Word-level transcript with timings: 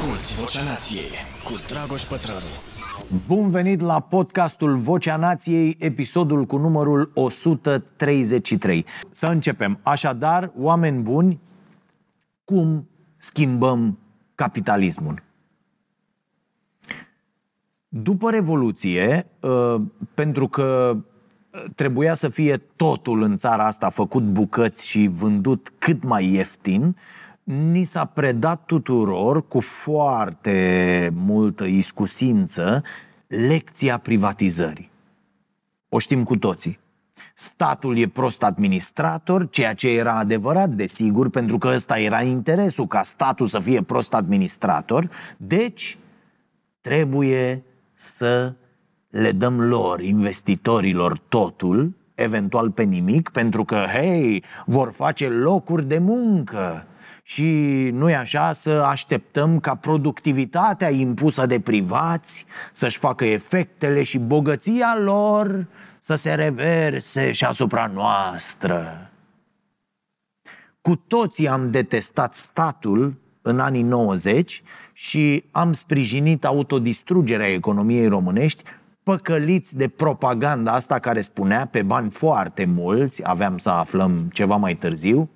Asculți 0.00 0.40
Vocea 0.40 0.62
Nației 0.62 1.10
cu 1.44 1.52
Dragoș 1.66 2.02
Pătrălu. 2.02 2.50
Bun 3.26 3.50
venit 3.50 3.80
la 3.80 4.00
podcastul 4.00 4.76
Vocea 4.76 5.16
Nației, 5.16 5.76
episodul 5.78 6.44
cu 6.44 6.56
numărul 6.56 7.10
133. 7.14 8.84
Să 9.10 9.26
începem. 9.26 9.78
Așadar, 9.82 10.52
oameni 10.58 11.02
buni, 11.02 11.40
cum 12.44 12.88
schimbăm 13.16 13.98
capitalismul? 14.34 15.22
După 17.88 18.30
Revoluție, 18.30 19.26
uh, 19.40 19.80
pentru 20.14 20.48
că 20.48 20.96
trebuia 21.74 22.14
să 22.14 22.28
fie 22.28 22.56
totul 22.56 23.22
în 23.22 23.36
țara 23.36 23.66
asta 23.66 23.88
făcut 23.88 24.22
bucăți 24.22 24.88
și 24.88 25.08
vândut 25.12 25.72
cât 25.78 26.02
mai 26.02 26.32
ieftin, 26.32 26.96
ni 27.50 27.84
s-a 27.84 28.04
predat 28.04 28.64
tuturor 28.66 29.46
cu 29.46 29.60
foarte 29.60 31.10
multă 31.14 31.64
iscusință 31.64 32.82
lecția 33.26 33.98
privatizării. 33.98 34.90
O 35.88 35.98
știm 35.98 36.22
cu 36.22 36.36
toții. 36.36 36.78
Statul 37.34 37.98
e 37.98 38.08
prost 38.08 38.42
administrator, 38.42 39.48
ceea 39.50 39.74
ce 39.74 39.88
era 39.88 40.18
adevărat, 40.18 40.70
desigur, 40.70 41.30
pentru 41.30 41.58
că 41.58 41.68
ăsta 41.68 41.98
era 41.98 42.22
interesul 42.22 42.86
ca 42.86 43.02
statul 43.02 43.46
să 43.46 43.58
fie 43.58 43.82
prost 43.82 44.14
administrator, 44.14 45.10
deci 45.36 45.98
trebuie 46.80 47.64
să 47.94 48.54
le 49.08 49.32
dăm 49.32 49.60
lor, 49.60 50.00
investitorilor, 50.00 51.18
totul, 51.18 51.96
eventual 52.14 52.70
pe 52.70 52.82
nimic, 52.82 53.28
pentru 53.28 53.64
că, 53.64 53.84
hei, 53.94 54.44
vor 54.66 54.92
face 54.92 55.28
locuri 55.28 55.84
de 55.84 55.98
muncă. 55.98 56.84
Și 57.30 57.44
nu 57.92 58.10
e 58.10 58.16
așa 58.16 58.52
să 58.52 58.70
așteptăm 58.70 59.60
ca 59.60 59.74
productivitatea 59.74 60.90
impusă 60.90 61.46
de 61.46 61.60
privați 61.60 62.46
să-și 62.72 62.98
facă 62.98 63.24
efectele 63.24 64.02
și 64.02 64.18
bogăția 64.18 64.98
lor 64.98 65.66
să 66.00 66.14
se 66.14 66.34
reverse 66.34 67.32
și 67.32 67.44
asupra 67.44 67.90
noastră. 67.94 69.10
Cu 70.80 70.96
toții 70.96 71.48
am 71.48 71.70
detestat 71.70 72.34
statul 72.34 73.14
în 73.42 73.58
anii 73.58 73.82
90 73.82 74.62
și 74.92 75.44
am 75.50 75.72
sprijinit 75.72 76.44
autodistrugerea 76.44 77.52
economiei 77.52 78.06
românești 78.06 78.62
păcăliți 79.02 79.76
de 79.76 79.88
propaganda 79.88 80.72
asta 80.72 80.98
care 80.98 81.20
spunea 81.20 81.66
pe 81.66 81.82
bani 81.82 82.10
foarte 82.10 82.64
mulți, 82.64 83.28
aveam 83.28 83.58
să 83.58 83.70
aflăm 83.70 84.30
ceva 84.32 84.56
mai 84.56 84.74
târziu, 84.74 85.30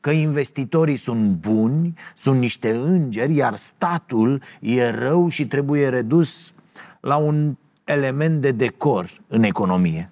că 0.00 0.10
investitorii 0.10 0.96
sunt 0.96 1.30
buni, 1.30 1.94
sunt 2.14 2.38
niște 2.38 2.70
îngeri, 2.70 3.34
iar 3.34 3.54
statul 3.56 4.42
e 4.60 4.90
rău 4.90 5.28
și 5.28 5.46
trebuie 5.46 5.88
redus 5.88 6.54
la 7.00 7.16
un 7.16 7.56
element 7.84 8.40
de 8.40 8.50
decor 8.50 9.20
în 9.26 9.42
economie. 9.42 10.10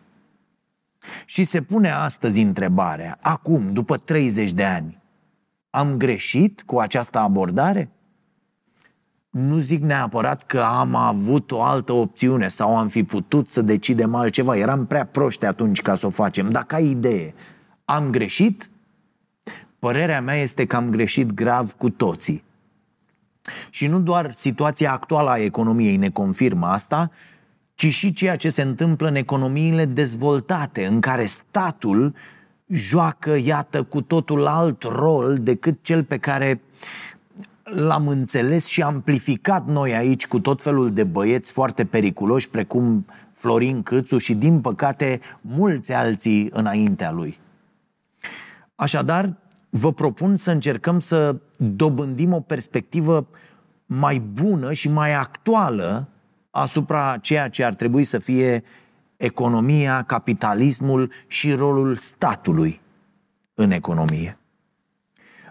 Și 1.24 1.44
se 1.44 1.62
pune 1.62 1.90
astăzi 1.90 2.40
întrebarea, 2.40 3.18
acum, 3.20 3.72
după 3.72 3.96
30 3.96 4.52
de 4.52 4.64
ani, 4.64 5.02
am 5.70 5.96
greșit 5.96 6.62
cu 6.62 6.78
această 6.78 7.18
abordare? 7.18 7.90
nu 9.36 9.58
zic 9.58 9.82
neapărat 9.82 10.42
că 10.42 10.60
am 10.60 10.94
avut 10.94 11.50
o 11.50 11.62
altă 11.62 11.92
opțiune 11.92 12.48
sau 12.48 12.76
am 12.76 12.88
fi 12.88 13.04
putut 13.04 13.48
să 13.48 13.62
decidem 13.62 14.14
altceva. 14.14 14.56
Eram 14.56 14.86
prea 14.86 15.06
proști 15.06 15.44
atunci 15.44 15.82
ca 15.82 15.94
să 15.94 16.06
o 16.06 16.10
facem. 16.10 16.50
Dar 16.50 16.64
ca 16.64 16.78
idee, 16.78 17.34
am 17.84 18.10
greșit? 18.10 18.70
Părerea 19.86 20.20
mea 20.20 20.34
este 20.34 20.64
că 20.66 20.76
am 20.76 20.90
greșit 20.90 21.32
grav 21.32 21.72
cu 21.72 21.90
toții. 21.90 22.44
Și 23.70 23.86
nu 23.86 24.00
doar 24.00 24.32
situația 24.32 24.92
actuală 24.92 25.30
a 25.30 25.38
economiei 25.38 25.96
ne 25.96 26.10
confirmă 26.10 26.66
asta, 26.66 27.10
ci 27.74 27.86
și 27.86 28.12
ceea 28.12 28.36
ce 28.36 28.50
se 28.50 28.62
întâmplă 28.62 29.08
în 29.08 29.14
economiile 29.14 29.84
dezvoltate, 29.84 30.86
în 30.86 31.00
care 31.00 31.24
statul 31.24 32.14
joacă, 32.68 33.36
iată, 33.44 33.82
cu 33.82 34.02
totul 34.02 34.46
alt 34.46 34.82
rol 34.82 35.36
decât 35.40 35.78
cel 35.82 36.04
pe 36.04 36.18
care 36.18 36.60
l-am 37.62 38.08
înțeles 38.08 38.66
și 38.66 38.82
amplificat 38.82 39.66
noi 39.66 39.94
aici 39.94 40.26
cu 40.26 40.40
tot 40.40 40.62
felul 40.62 40.92
de 40.92 41.04
băieți 41.04 41.52
foarte 41.52 41.84
periculoși, 41.84 42.48
precum 42.48 43.06
Florin 43.32 43.82
Câțu 43.82 44.18
și, 44.18 44.34
din 44.34 44.60
păcate, 44.60 45.20
mulți 45.40 45.92
alții 45.92 46.48
înaintea 46.52 47.10
lui. 47.12 47.38
Așadar, 48.74 49.36
vă 49.70 49.92
propun 49.92 50.36
să 50.36 50.50
încercăm 50.50 50.98
să 50.98 51.36
dobândim 51.56 52.32
o 52.32 52.40
perspectivă 52.40 53.26
mai 53.86 54.18
bună 54.18 54.72
și 54.72 54.88
mai 54.88 55.14
actuală 55.14 56.08
asupra 56.50 57.16
ceea 57.16 57.48
ce 57.48 57.64
ar 57.64 57.74
trebui 57.74 58.04
să 58.04 58.18
fie 58.18 58.62
economia, 59.16 60.02
capitalismul 60.02 61.12
și 61.26 61.52
rolul 61.52 61.94
statului 61.94 62.80
în 63.54 63.70
economie. 63.70 64.38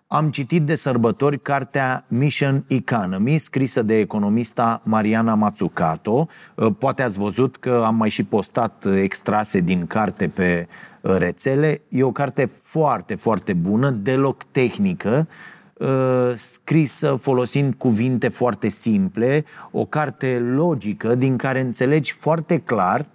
Am 0.08 0.30
citit 0.30 0.64
de 0.64 0.76
sărbători 0.76 1.40
cartea 1.40 2.06
Mission 2.08 2.64
Economy, 2.68 3.38
scrisă 3.38 3.82
de 3.82 3.98
economista 4.00 4.82
Mariana 4.84 5.34
Mazzucato. 5.34 6.28
Uh, 6.56 6.68
poate 6.80 7.02
ați 7.02 7.20
văzut 7.20 7.58
că 7.58 7.84
am 7.86 7.96
mai 7.96 8.10
și 8.10 8.24
postat 8.24 8.86
extrase 9.02 9.60
din 9.60 9.88
carte 9.88 10.28
pe 10.28 10.68
uh, 11.02 11.16
rețele. 11.18 11.82
E 11.90 12.04
o 12.04 12.12
carte 12.12 12.46
foarte, 12.46 13.16
foarte 13.16 13.54
bună, 13.54 13.90
deloc 13.90 14.44
tehnică, 14.44 15.28
uh, 15.74 16.32
scrisă 16.34 17.16
folosind 17.16 17.74
cuvinte 17.74 18.28
foarte 18.28 18.70
simple, 18.70 19.46
o 19.72 19.86
carte 19.86 20.40
logică 20.40 21.16
din 21.16 21.38
care 21.38 21.60
înțelegi 21.60 22.12
foarte 22.12 22.58
clar 22.58 23.06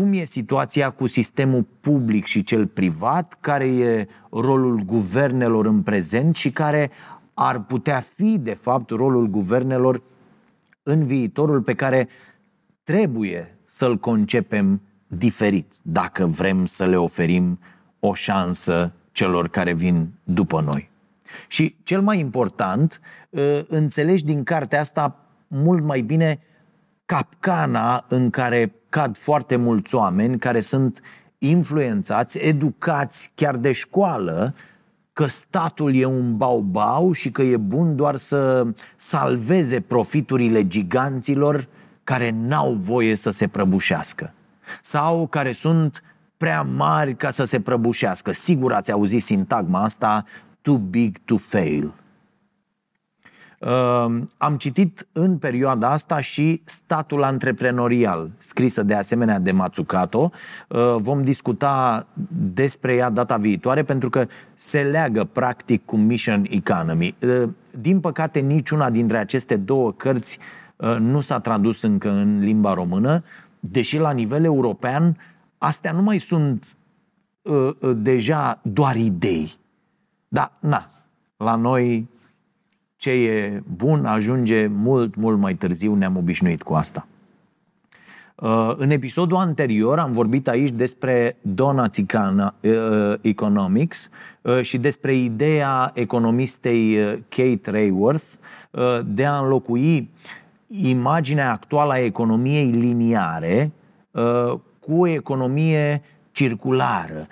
cum 0.00 0.12
e 0.12 0.24
situația 0.24 0.90
cu 0.90 1.06
sistemul 1.06 1.66
public 1.80 2.24
și 2.24 2.42
cel 2.42 2.66
privat, 2.66 3.36
care 3.40 3.66
e 3.66 4.08
rolul 4.30 4.80
guvernelor 4.80 5.66
în 5.66 5.82
prezent 5.82 6.36
și 6.36 6.50
care 6.50 6.90
ar 7.34 7.64
putea 7.64 8.00
fi, 8.00 8.38
de 8.38 8.54
fapt, 8.54 8.90
rolul 8.90 9.26
guvernelor 9.26 10.02
în 10.82 11.02
viitorul 11.02 11.62
pe 11.62 11.74
care 11.74 12.08
trebuie 12.82 13.58
să-l 13.64 13.96
concepem 13.96 14.80
diferit, 15.06 15.74
dacă 15.82 16.26
vrem 16.26 16.64
să 16.64 16.86
le 16.86 16.96
oferim 16.96 17.58
o 17.98 18.14
șansă 18.14 18.92
celor 19.12 19.48
care 19.48 19.72
vin 19.72 20.12
după 20.24 20.60
noi. 20.60 20.90
Și 21.48 21.76
cel 21.82 22.00
mai 22.00 22.18
important, 22.18 23.00
ă, 23.36 23.64
înțelegi 23.68 24.24
din 24.24 24.42
cartea 24.42 24.80
asta 24.80 25.26
mult 25.46 25.84
mai 25.84 26.00
bine 26.00 26.40
capcana 27.04 28.04
în 28.08 28.30
care 28.30 28.74
cad 28.90 29.16
foarte 29.16 29.56
mulți 29.56 29.94
oameni 29.94 30.38
care 30.38 30.60
sunt 30.60 31.00
influențați, 31.38 32.38
educați 32.38 33.32
chiar 33.34 33.56
de 33.56 33.72
școală, 33.72 34.54
că 35.12 35.26
statul 35.26 35.94
e 35.94 36.04
un 36.04 36.36
baubau 36.36 37.12
și 37.12 37.30
că 37.30 37.42
e 37.42 37.56
bun 37.56 37.96
doar 37.96 38.16
să 38.16 38.66
salveze 38.96 39.80
profiturile 39.80 40.66
giganților 40.66 41.68
care 42.04 42.30
n-au 42.30 42.72
voie 42.72 43.14
să 43.14 43.30
se 43.30 43.48
prăbușească. 43.48 44.34
Sau 44.82 45.26
care 45.26 45.52
sunt 45.52 46.02
prea 46.36 46.62
mari 46.62 47.16
ca 47.16 47.30
să 47.30 47.44
se 47.44 47.60
prăbușească. 47.60 48.32
Sigur 48.32 48.72
ați 48.72 48.92
auzit 48.92 49.22
sintagma 49.22 49.82
asta, 49.82 50.24
too 50.62 50.76
big 50.76 51.16
to 51.24 51.36
fail. 51.36 51.94
Uh, 53.60 54.22
am 54.36 54.56
citit 54.56 55.06
în 55.12 55.38
perioada 55.38 55.90
asta 55.90 56.20
și 56.20 56.62
Statul 56.64 57.22
Antreprenorial, 57.22 58.30
scrisă 58.38 58.82
de 58.82 58.94
asemenea 58.94 59.38
de 59.38 59.50
Matsukato. 59.50 60.30
Uh, 60.68 60.96
vom 60.98 61.24
discuta 61.24 62.06
despre 62.52 62.94
ea 62.94 63.10
data 63.10 63.36
viitoare 63.36 63.82
pentru 63.82 64.10
că 64.10 64.26
se 64.54 64.82
leagă 64.82 65.24
practic 65.24 65.84
cu 65.84 65.96
Mission 65.96 66.46
Economy. 66.48 67.16
Uh, 67.22 67.48
din 67.78 68.00
păcate, 68.00 68.40
niciuna 68.40 68.90
dintre 68.90 69.18
aceste 69.18 69.56
două 69.56 69.92
cărți 69.92 70.38
uh, 70.76 70.96
nu 70.98 71.20
s-a 71.20 71.40
tradus 71.40 71.82
încă 71.82 72.10
în 72.10 72.40
limba 72.40 72.74
română, 72.74 73.22
deși 73.60 73.98
la 73.98 74.10
nivel 74.10 74.44
european 74.44 75.16
astea 75.58 75.92
nu 75.92 76.02
mai 76.02 76.18
sunt 76.18 76.76
uh, 77.42 77.70
uh, 77.80 77.96
deja 77.96 78.60
doar 78.62 78.96
idei. 78.96 79.52
Da, 80.28 80.52
na, 80.60 80.86
la 81.36 81.54
noi 81.54 82.08
ce 83.00 83.10
e 83.10 83.62
bun 83.76 84.04
ajunge 84.04 84.66
mult, 84.66 85.14
mult 85.14 85.38
mai 85.38 85.54
târziu, 85.54 85.94
ne-am 85.94 86.16
obișnuit 86.16 86.62
cu 86.62 86.74
asta. 86.74 87.06
Uh, 88.34 88.72
în 88.76 88.90
episodul 88.90 89.36
anterior 89.36 89.98
am 89.98 90.12
vorbit 90.12 90.48
aici 90.48 90.70
despre 90.70 91.36
Donut 91.40 91.96
uh, 91.96 93.14
Economics 93.20 94.08
uh, 94.42 94.60
și 94.60 94.78
despre 94.78 95.14
ideea 95.14 95.90
economistei 95.94 96.96
Kate 97.28 97.70
Rayworth 97.70 98.26
de 99.04 99.24
a 99.24 99.38
înlocui 99.38 100.10
imaginea 100.66 101.52
actuală 101.52 101.92
a 101.92 102.04
economiei 102.04 102.70
liniare 102.70 103.72
cu 104.80 104.94
o 104.94 105.06
economie 105.06 106.02
circulară, 106.32 107.26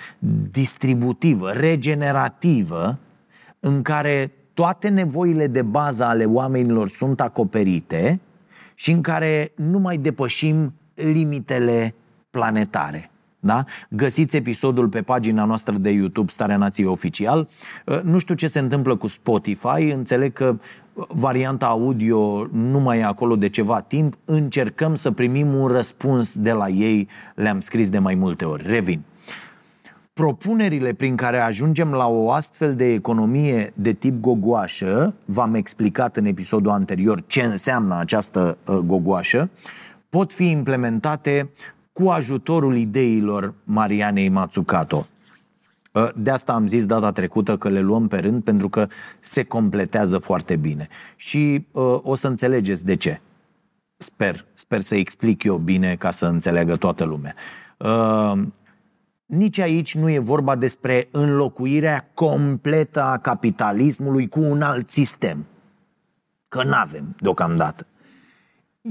distributivă, 0.50 1.50
regenerativă, 1.50 2.98
în 3.60 3.82
care 3.82 4.32
toate 4.58 4.88
nevoile 4.88 5.46
de 5.46 5.62
bază 5.62 6.04
ale 6.04 6.24
oamenilor 6.24 6.88
sunt 6.88 7.20
acoperite 7.20 8.20
și 8.74 8.90
în 8.90 9.00
care 9.00 9.52
nu 9.56 9.78
mai 9.78 9.96
depășim 9.96 10.74
limitele 10.94 11.94
planetare. 12.30 13.10
Da? 13.40 13.64
Găsiți 13.90 14.36
episodul 14.36 14.88
pe 14.88 15.02
pagina 15.02 15.44
noastră 15.44 15.76
de 15.76 15.90
YouTube 15.90 16.30
Starea 16.30 16.56
Nației 16.56 16.86
Oficial. 16.86 17.48
Uh, 17.86 18.00
nu 18.02 18.18
știu 18.18 18.34
ce 18.34 18.46
se 18.46 18.58
întâmplă 18.58 18.96
cu 18.96 19.06
Spotify, 19.06 19.90
înțeleg 19.92 20.32
că 20.32 20.56
varianta 21.08 21.66
audio 21.66 22.46
nu 22.52 22.80
mai 22.80 22.98
e 22.98 23.04
acolo 23.04 23.36
de 23.36 23.48
ceva 23.48 23.80
timp. 23.80 24.18
Încercăm 24.24 24.94
să 24.94 25.10
primim 25.10 25.54
un 25.54 25.66
răspuns 25.66 26.38
de 26.38 26.52
la 26.52 26.68
ei, 26.68 27.08
le-am 27.34 27.60
scris 27.60 27.88
de 27.88 27.98
mai 27.98 28.14
multe 28.14 28.44
ori. 28.44 28.62
Revin. 28.66 29.02
Propunerile 30.18 30.92
prin 30.92 31.16
care 31.16 31.40
ajungem 31.40 31.92
la 31.92 32.06
o 32.08 32.30
astfel 32.30 32.76
de 32.76 32.92
economie 32.92 33.72
de 33.74 33.92
tip 33.92 34.20
gogoașă, 34.20 35.14
v-am 35.24 35.54
explicat 35.54 36.16
în 36.16 36.24
episodul 36.24 36.70
anterior 36.70 37.22
ce 37.26 37.42
înseamnă 37.42 37.98
această 37.98 38.58
uh, 38.66 38.76
gogoașă, 38.76 39.50
pot 40.08 40.32
fi 40.32 40.50
implementate 40.50 41.50
cu 41.92 42.08
ajutorul 42.08 42.76
ideilor 42.76 43.54
Marianei 43.64 44.28
Matsukato. 44.28 45.06
Ă, 45.94 46.10
de 46.16 46.30
asta 46.30 46.52
am 46.52 46.66
zis 46.66 46.86
data 46.86 47.12
trecută 47.12 47.56
că 47.56 47.68
le 47.68 47.80
luăm 47.80 48.08
pe 48.08 48.18
rând 48.18 48.42
pentru 48.42 48.68
că 48.68 48.86
se 49.20 49.44
completează 49.44 50.18
foarte 50.18 50.56
bine. 50.56 50.88
Și 51.16 51.66
uh, 51.72 51.98
o 52.02 52.14
să 52.14 52.28
înțelegeți 52.28 52.84
de 52.84 52.96
ce. 52.96 53.20
Sper, 53.96 54.44
sper 54.54 54.80
să 54.80 54.96
explic 54.96 55.42
eu 55.42 55.56
bine 55.56 55.96
ca 55.96 56.10
să 56.10 56.26
înțeleagă 56.26 56.76
toată 56.76 57.04
lumea. 57.04 57.34
Uh, 57.76 58.42
nici 59.28 59.58
aici 59.58 59.94
nu 59.94 60.10
e 60.10 60.18
vorba 60.18 60.56
despre 60.56 61.08
înlocuirea 61.10 62.10
completă 62.14 63.02
a 63.02 63.18
capitalismului 63.18 64.28
cu 64.28 64.40
un 64.40 64.62
alt 64.62 64.88
sistem. 64.88 65.46
Că 66.48 66.62
nu 66.62 66.74
avem 66.74 67.16
deocamdată 67.20 67.86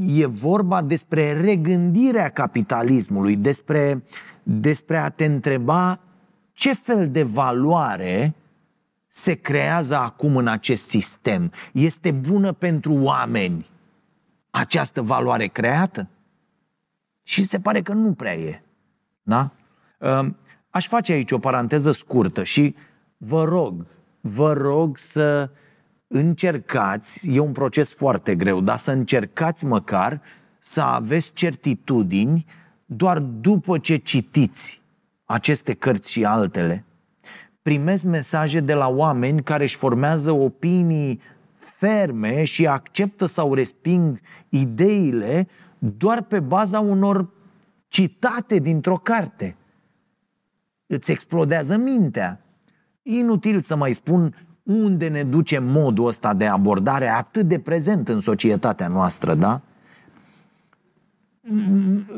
e 0.06 0.26
vorba 0.26 0.82
despre 0.82 1.42
regândirea 1.42 2.30
capitalismului, 2.30 3.36
despre, 3.36 4.04
despre 4.44 4.98
a 4.98 5.10
te 5.10 5.26
întreba 5.26 6.00
ce 6.54 6.74
fel 6.74 7.12
de 7.12 7.24
valoare 7.24 8.34
se 9.08 9.34
creează 9.34 9.96
acum 9.96 10.36
în 10.36 10.48
acest 10.48 10.88
sistem. 10.88 11.52
Este 11.74 12.12
bună 12.12 12.52
pentru 12.52 12.94
oameni 12.94 13.70
această 14.50 15.02
valoare 15.02 15.48
creată? 15.48 16.08
Și 17.24 17.46
se 17.46 17.60
pare 17.60 17.82
că 17.82 17.94
nu 17.94 18.14
prea 18.14 18.36
e. 18.36 18.62
Da? 19.22 19.52
Ă, 20.02 20.36
aș 20.70 20.88
face 20.88 21.12
aici 21.12 21.32
o 21.32 21.40
paranteză 21.40 21.92
scurtă 21.92 22.44
și 22.44 22.76
vă 23.18 23.44
rog, 23.44 23.86
vă 24.22 24.54
rog 24.54 24.98
să 24.98 25.50
încercați, 26.08 27.30
e 27.32 27.40
un 27.40 27.52
proces 27.52 27.94
foarte 27.94 28.36
greu, 28.36 28.62
dar 28.62 28.78
să 28.78 28.92
încercați 28.92 29.66
măcar 29.66 30.22
să 30.60 30.82
aveți 30.82 31.34
certitudini 31.34 32.46
doar 32.86 33.20
după 33.20 33.78
ce 33.78 33.96
citiți 33.96 34.82
aceste 35.26 35.74
cărți 35.74 36.12
și 36.12 36.26
altele. 36.26 36.86
Primesc 37.62 38.04
mesaje 38.04 38.60
de 38.60 38.74
la 38.74 38.88
oameni 38.88 39.44
care 39.44 39.64
își 39.64 39.76
formează 39.76 40.32
opinii 40.32 41.22
ferme 41.56 42.44
și 42.44 42.68
acceptă 42.68 43.26
sau 43.26 43.54
resping 43.54 44.20
ideile 44.50 45.48
doar 45.80 46.22
pe 46.22 46.40
baza 46.40 46.80
unor 46.80 47.30
citate 47.88 48.60
dintr-o 48.60 48.96
carte. 48.96 49.56
Îți 50.88 51.12
explodează 51.12 51.78
mintea. 51.78 52.42
Inutil 53.02 53.62
să 53.62 53.76
mai 53.76 53.94
spun 53.94 54.48
unde 54.64 55.08
ne 55.08 55.24
duce 55.24 55.60
modul 55.60 56.08
ăsta 56.08 56.34
de 56.34 56.46
abordare 56.46 57.10
atât 57.10 57.48
de 57.48 57.60
prezent 57.60 58.08
în 58.08 58.20
societatea 58.20 58.88
noastră, 58.88 59.36
da? 59.36 59.62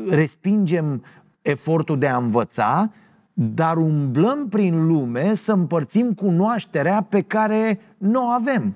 Respingem 0.08 1.04
efortul 1.42 1.98
de 1.98 2.06
a 2.06 2.16
învăța, 2.16 2.92
dar 3.32 3.76
umblăm 3.76 4.48
prin 4.48 4.86
lume 4.86 5.34
să 5.34 5.52
împărțim 5.52 6.14
cunoașterea 6.14 7.02
pe 7.02 7.22
care 7.22 7.80
nu 7.98 8.26
o 8.26 8.28
avem. 8.28 8.74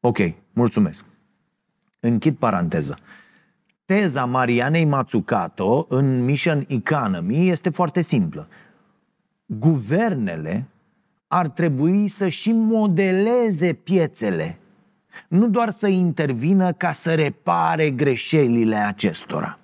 Ok, 0.00 0.18
mulțumesc. 0.52 1.06
Închid 2.00 2.36
paranteză. 2.36 2.96
Teza 3.86 4.24
Marianei 4.24 4.84
Matsukato 4.84 5.86
în 5.88 6.24
Mission 6.24 6.64
Economy 6.68 7.48
este 7.48 7.70
foarte 7.70 8.00
simplă. 8.00 8.48
Guvernele 9.46 10.68
ar 11.26 11.48
trebui 11.48 12.08
să 12.08 12.28
și 12.28 12.52
modeleze 12.52 13.72
piețele, 13.72 14.58
nu 15.28 15.48
doar 15.48 15.70
să 15.70 15.86
intervină 15.86 16.72
ca 16.72 16.92
să 16.92 17.14
repare 17.14 17.90
greșelile 17.90 18.76
acestora. 18.76 19.58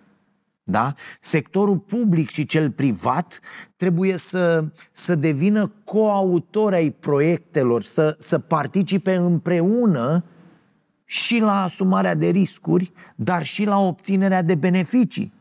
Da? 0.63 0.95
Sectorul 1.21 1.79
public 1.79 2.31
și 2.31 2.47
cel 2.47 2.71
privat 2.71 3.41
trebuie 3.77 4.17
să, 4.17 4.65
să 4.93 5.15
devină 5.15 5.73
coautori 5.85 6.75
ai 6.75 6.91
proiectelor, 6.91 7.83
să, 7.83 8.15
să 8.19 8.39
participe 8.39 9.15
împreună 9.15 10.25
și 11.13 11.39
la 11.39 11.63
asumarea 11.63 12.15
de 12.15 12.27
riscuri, 12.27 12.93
dar 13.15 13.45
și 13.45 13.65
la 13.65 13.79
obținerea 13.79 14.43
de 14.43 14.55
beneficii. 14.55 15.33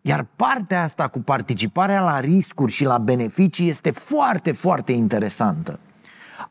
Iar 0.00 0.26
partea 0.36 0.82
asta 0.82 1.08
cu 1.08 1.20
participarea 1.20 2.00
la 2.00 2.20
riscuri 2.20 2.72
și 2.72 2.84
la 2.84 2.98
beneficii 2.98 3.68
este 3.68 3.90
foarte, 3.90 4.52
foarte 4.52 4.92
interesantă. 4.92 5.78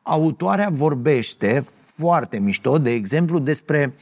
Autoarea 0.02 0.70
vorbește 0.72 1.66
foarte 1.94 2.40
mișto, 2.40 2.78
de 2.78 2.92
exemplu, 2.92 3.40
despre 3.40 3.94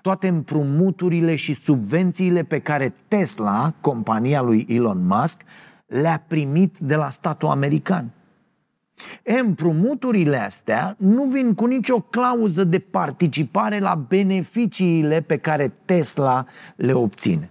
toate 0.00 0.28
împrumuturile 0.28 1.36
și 1.36 1.54
subvențiile 1.54 2.42
pe 2.42 2.58
care 2.58 2.94
Tesla, 3.08 3.74
compania 3.80 4.42
lui 4.42 4.66
Elon 4.68 5.06
Musk, 5.06 5.40
le-a 5.86 6.24
primit 6.26 6.78
de 6.78 6.94
la 6.94 7.10
statul 7.10 7.48
american. 7.48 8.10
E, 9.22 9.38
împrumuturile 9.38 10.36
astea 10.36 10.94
nu 10.98 11.24
vin 11.24 11.54
cu 11.54 11.66
nicio 11.66 12.00
clauză 12.00 12.64
de 12.64 12.78
participare 12.78 13.78
la 13.78 13.94
beneficiile 13.94 15.20
pe 15.20 15.36
care 15.36 15.74
Tesla 15.84 16.44
le 16.76 16.92
obține. 16.92 17.50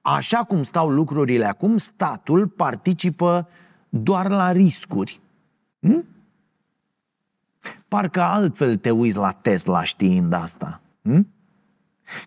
Așa 0.00 0.38
cum 0.38 0.62
stau 0.62 0.88
lucrurile 0.88 1.46
acum, 1.46 1.76
statul 1.76 2.48
participă 2.48 3.48
doar 3.88 4.28
la 4.28 4.52
riscuri. 4.52 5.20
Hm? 5.80 6.04
Parcă 7.88 8.20
altfel 8.20 8.76
te 8.76 8.90
uiți 8.90 9.18
la 9.18 9.30
Tesla 9.30 9.84
știind 9.84 10.32
asta. 10.32 10.80
Hm? 11.02 11.33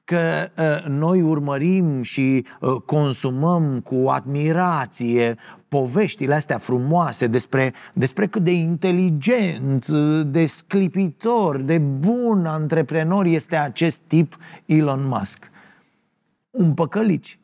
Că 0.04 0.50
uh, 0.58 0.90
noi 0.90 1.22
urmărim 1.22 2.02
și 2.02 2.46
uh, 2.60 2.76
consumăm 2.86 3.80
cu 3.80 4.08
admirație 4.10 5.38
poveștile 5.68 6.36
astea 6.36 6.58
frumoase 6.58 7.28
despre, 7.28 7.74
despre 7.94 8.28
cât 8.28 8.44
de 8.44 8.52
inteligent, 8.54 9.88
de 10.26 10.46
sclipitor, 10.46 11.58
de 11.58 11.78
bun 11.78 12.46
antreprenor 12.46 13.26
este 13.26 13.56
acest 13.56 14.02
tip 14.08 14.38
Elon 14.66 15.08
Musk. 15.08 15.50
Un 16.52 16.74
păcălici. 16.74 17.40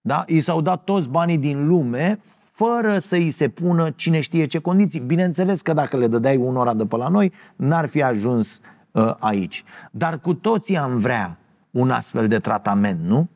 Da? 0.00 0.24
I 0.26 0.40
s-au 0.40 0.60
dat 0.60 0.84
toți 0.84 1.08
banii 1.08 1.38
din 1.38 1.66
lume 1.66 2.20
fără 2.52 2.98
să 2.98 3.14
îi 3.14 3.30
se 3.30 3.48
pună 3.48 3.90
cine 3.90 4.20
știe 4.20 4.44
ce 4.44 4.58
condiții. 4.58 5.00
Bineînțeles 5.00 5.60
că 5.60 5.72
dacă 5.72 5.96
le 5.96 6.06
dădeai 6.06 6.36
unora 6.36 6.74
de 6.74 6.86
pe 6.86 6.96
la 6.96 7.08
noi, 7.08 7.32
n-ar 7.56 7.86
fi 7.86 8.02
ajuns 8.02 8.60
uh, 8.90 9.14
aici. 9.18 9.64
Dar 9.90 10.18
cu 10.18 10.34
toții 10.34 10.76
am 10.76 10.96
vrea 10.96 11.38
un 11.70 11.90
astfel 11.90 12.28
de 12.28 12.38
tratament, 12.38 13.00
nu? 13.00 13.28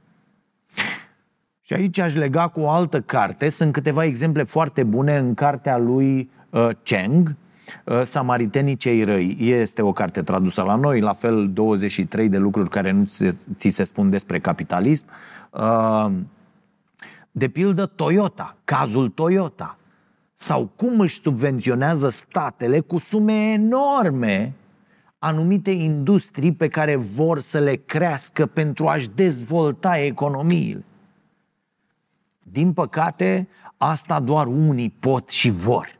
Și 1.66 1.72
aici 1.72 1.98
aș 1.98 2.14
lega 2.14 2.48
cu 2.48 2.60
o 2.60 2.68
altă 2.68 3.00
carte. 3.00 3.48
Sunt 3.48 3.72
câteva 3.72 4.04
exemple 4.04 4.42
foarte 4.42 4.82
bune 4.82 5.16
în 5.16 5.34
cartea 5.34 5.78
lui 5.78 6.30
uh, 6.50 6.68
Cheng, 6.82 7.34
uh, 7.84 8.00
Samaritenii 8.02 8.76
cei 8.76 9.04
răi. 9.04 9.36
Este 9.40 9.82
o 9.82 9.92
carte 9.92 10.22
tradusă 10.22 10.62
la 10.62 10.74
noi, 10.74 11.00
la 11.00 11.12
fel 11.12 11.50
23 11.52 12.28
de 12.28 12.38
lucruri 12.38 12.68
care 12.68 12.90
nu 12.90 13.04
ți 13.54 13.68
se 13.68 13.84
spun 13.84 14.10
despre 14.10 14.40
capitalism. 14.40 15.06
Uh, 15.50 16.10
de 17.30 17.48
pildă 17.48 17.86
Toyota, 17.86 18.56
cazul 18.64 19.08
Toyota, 19.08 19.78
sau 20.34 20.70
cum 20.76 21.00
își 21.00 21.20
subvenționează 21.20 22.08
statele 22.08 22.80
cu 22.80 22.98
sume 22.98 23.52
enorme 23.52 24.54
anumite 25.24 25.70
industrii 25.70 26.52
pe 26.52 26.68
care 26.68 26.96
vor 26.96 27.40
să 27.40 27.58
le 27.58 27.74
crească 27.74 28.46
pentru 28.46 28.86
a-și 28.86 29.08
dezvolta 29.08 29.98
economiile. 29.98 30.84
Din 32.42 32.72
păcate, 32.72 33.48
asta 33.76 34.20
doar 34.20 34.46
unii 34.46 34.90
pot 34.90 35.28
și 35.28 35.50
vor. 35.50 35.98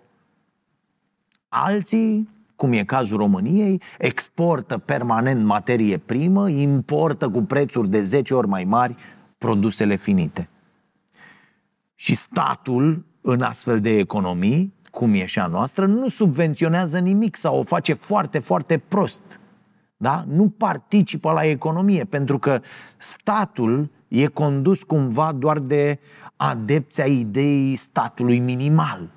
Alții, 1.49 2.29
cum 2.57 2.73
e 2.73 2.85
cazul 2.85 3.17
României, 3.17 3.83
exportă 3.99 4.79
permanent 4.79 5.45
materie 5.45 5.99
primă, 5.99 6.49
importă 6.49 7.31
cu 7.31 7.43
prețuri 7.43 7.91
de 7.91 8.01
10 8.01 8.35
ori 8.35 8.49
mai 8.49 8.65
mari 8.65 8.97
produsele 9.39 9.97
finite. 9.97 10.49
Și 11.95 12.15
statul, 12.15 13.05
în 13.21 13.43
astfel 13.43 13.81
de 13.81 13.99
economii, 13.99 14.75
cum 14.95 15.15
e 15.15 15.25
și 15.25 15.39
a 15.39 15.47
noastră, 15.47 15.87
nu 15.87 16.09
subvenționează 16.09 16.99
nimic 16.99 17.37
sau 17.37 17.59
o 17.59 17.63
face 17.63 17.93
foarte, 17.93 18.39
foarte 18.39 18.83
prost. 18.89 19.41
Da? 19.97 20.25
Nu 20.29 20.49
participă 20.49 21.33
la 21.33 21.45
economie, 21.45 22.05
pentru 22.05 22.39
că 22.39 22.61
statul 22.97 23.91
e 24.09 24.27
condus 24.27 24.83
cumva 24.83 25.33
doar 25.33 25.59
de 25.59 25.99
adepția 26.37 27.05
ideii 27.05 27.77
statului 27.77 28.39
minimal, 28.39 29.11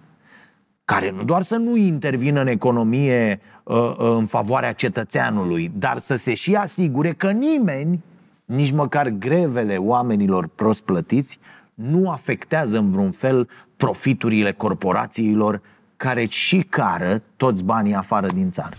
care 0.85 1.11
nu 1.11 1.23
doar 1.23 1.41
să 1.41 1.55
nu 1.55 1.75
intervină 1.75 2.41
în 2.41 2.47
economie 2.47 3.39
uh, 3.63 3.75
uh, 3.75 3.95
în 3.97 4.25
favoarea 4.25 4.73
cetățeanului, 4.73 5.71
dar 5.77 5.97
să 5.97 6.15
se 6.15 6.33
și 6.33 6.55
asigure 6.55 7.13
că 7.13 7.31
nimeni, 7.31 8.03
nici 8.45 8.71
măcar 8.71 9.09
grevele 9.09 9.75
oamenilor 9.77 10.47
prost 10.47 10.81
plătiți, 10.81 11.39
nu 11.73 12.09
afectează 12.09 12.77
în 12.77 12.91
vreun 12.91 13.11
fel 13.11 13.49
profiturile 13.77 14.51
corporațiilor 14.51 15.61
care 15.97 16.25
și 16.25 16.59
cară 16.69 17.21
toți 17.35 17.63
banii 17.63 17.93
afară 17.93 18.27
din 18.27 18.51
țară. 18.51 18.75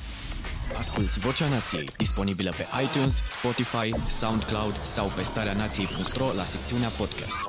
Asculți 0.76 1.18
Vocea 1.18 1.48
Nației, 1.48 1.90
disponibilă 1.96 2.50
pe 2.56 2.66
iTunes, 2.82 3.22
Spotify, 3.24 3.94
SoundCloud 4.06 4.74
sau 4.80 5.06
pe 5.16 5.22
starea 5.22 5.52
nației.ro 5.52 6.24
la 6.36 6.42
secțiunea 6.42 6.88
podcast. 6.88 7.40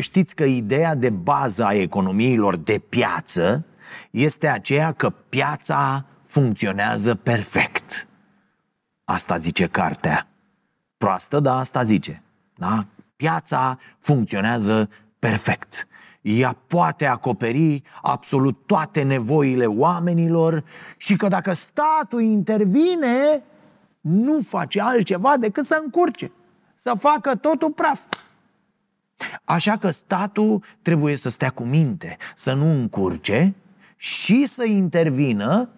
Știți 0.00 0.34
că 0.34 0.44
ideea 0.44 0.94
de 0.94 1.10
bază 1.10 1.64
a 1.64 1.74
economiilor 1.74 2.56
de 2.56 2.78
piață 2.78 3.66
este 4.10 4.48
aceea 4.48 4.92
că 4.92 5.10
piața 5.10 6.06
funcționează 6.26 7.14
perfect. 7.14 8.06
Asta 9.04 9.36
zice 9.36 9.66
cartea. 9.66 10.28
Proastă, 10.98 11.40
dar 11.40 11.58
asta 11.58 11.82
zice. 11.82 12.22
Da? 12.54 12.86
Piața 13.16 13.78
funcționează 13.98 14.88
perfect. 15.18 15.86
Ea 16.22 16.56
poate 16.66 17.06
acoperi 17.06 17.82
absolut 18.02 18.66
toate 18.66 19.02
nevoile 19.02 19.66
oamenilor 19.66 20.64
și 20.96 21.16
că 21.16 21.28
dacă 21.28 21.52
statul 21.52 22.20
intervine, 22.20 23.42
nu 24.00 24.40
face 24.48 24.80
altceva 24.80 25.36
decât 25.36 25.64
să 25.64 25.80
încurce, 25.84 26.32
să 26.74 26.94
facă 26.98 27.34
totul 27.34 27.72
praf. 27.72 28.00
Așa 29.44 29.76
că 29.76 29.90
statul 29.90 30.62
trebuie 30.82 31.16
să 31.16 31.28
stea 31.28 31.50
cu 31.50 31.62
minte, 31.62 32.16
să 32.34 32.52
nu 32.52 32.70
încurce 32.70 33.54
și 33.96 34.46
să 34.46 34.64
intervină 34.64 35.70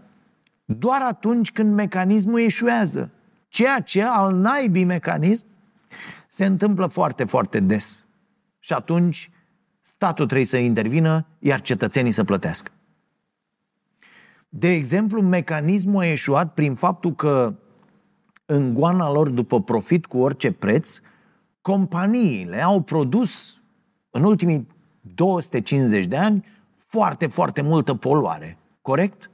doar 0.64 1.02
atunci 1.02 1.52
când 1.52 1.74
mecanismul 1.74 2.40
eșuează. 2.40 3.10
Ceea 3.48 3.80
ce 3.80 4.02
al 4.02 4.34
naibii 4.34 4.84
mecanism 4.84 5.46
se 6.28 6.44
întâmplă 6.44 6.86
foarte, 6.86 7.24
foarte 7.24 7.60
des. 7.60 8.04
Și 8.58 8.72
atunci 8.72 9.30
statul 9.86 10.26
trebuie 10.26 10.46
să 10.46 10.56
intervină, 10.56 11.26
iar 11.38 11.60
cetățenii 11.60 12.12
să 12.12 12.24
plătească. 12.24 12.70
De 14.48 14.68
exemplu, 14.68 15.22
mecanismul 15.22 16.02
a 16.02 16.06
eșuat 16.06 16.54
prin 16.54 16.74
faptul 16.74 17.14
că 17.14 17.54
în 18.44 18.74
goana 18.74 19.10
lor 19.10 19.28
după 19.28 19.62
profit 19.62 20.06
cu 20.06 20.18
orice 20.18 20.52
preț, 20.52 21.00
companiile 21.60 22.62
au 22.62 22.80
produs 22.80 23.60
în 24.10 24.24
ultimii 24.24 24.66
250 25.00 26.06
de 26.06 26.16
ani 26.16 26.46
foarte, 26.76 27.26
foarte 27.26 27.62
multă 27.62 27.94
poluare. 27.94 28.58
Corect? 28.82 29.30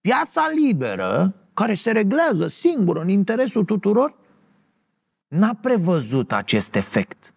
Piața 0.00 0.52
liberă, 0.54 1.34
care 1.54 1.74
se 1.74 1.90
reglează 1.90 2.46
singură 2.46 3.00
în 3.00 3.08
interesul 3.08 3.64
tuturor, 3.64 4.14
n-a 5.28 5.54
prevăzut 5.54 6.32
acest 6.32 6.74
efect. 6.74 7.31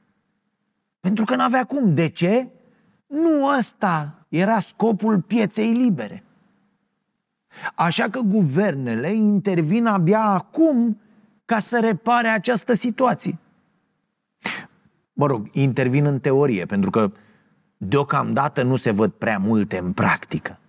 Pentru 1.06 1.26
că 1.26 1.36
n-avea 1.36 1.64
cum. 1.64 1.94
De 1.94 2.10
ce? 2.10 2.48
Nu 3.08 3.58
ăsta 3.58 4.26
era 4.30 4.60
scopul 4.60 5.22
pieței 5.22 5.74
libere. 5.74 6.24
Așa 7.76 8.10
că 8.10 8.20
guvernele 8.20 9.14
intervin 9.14 9.86
abia 9.86 10.22
acum 10.22 11.00
ca 11.46 11.60
să 11.60 11.80
repare 11.80 12.28
această 12.28 12.74
situație. 12.74 13.38
Mă 15.14 15.26
rog, 15.26 15.48
intervin 15.52 16.06
în 16.06 16.20
teorie, 16.20 16.66
pentru 16.66 16.90
că 16.90 17.12
deocamdată 17.78 18.64
nu 18.64 18.76
se 18.76 18.92
văd 18.92 19.12
prea 19.12 19.38
multe 19.38 19.78
în 19.78 19.94
practică. 19.94 20.60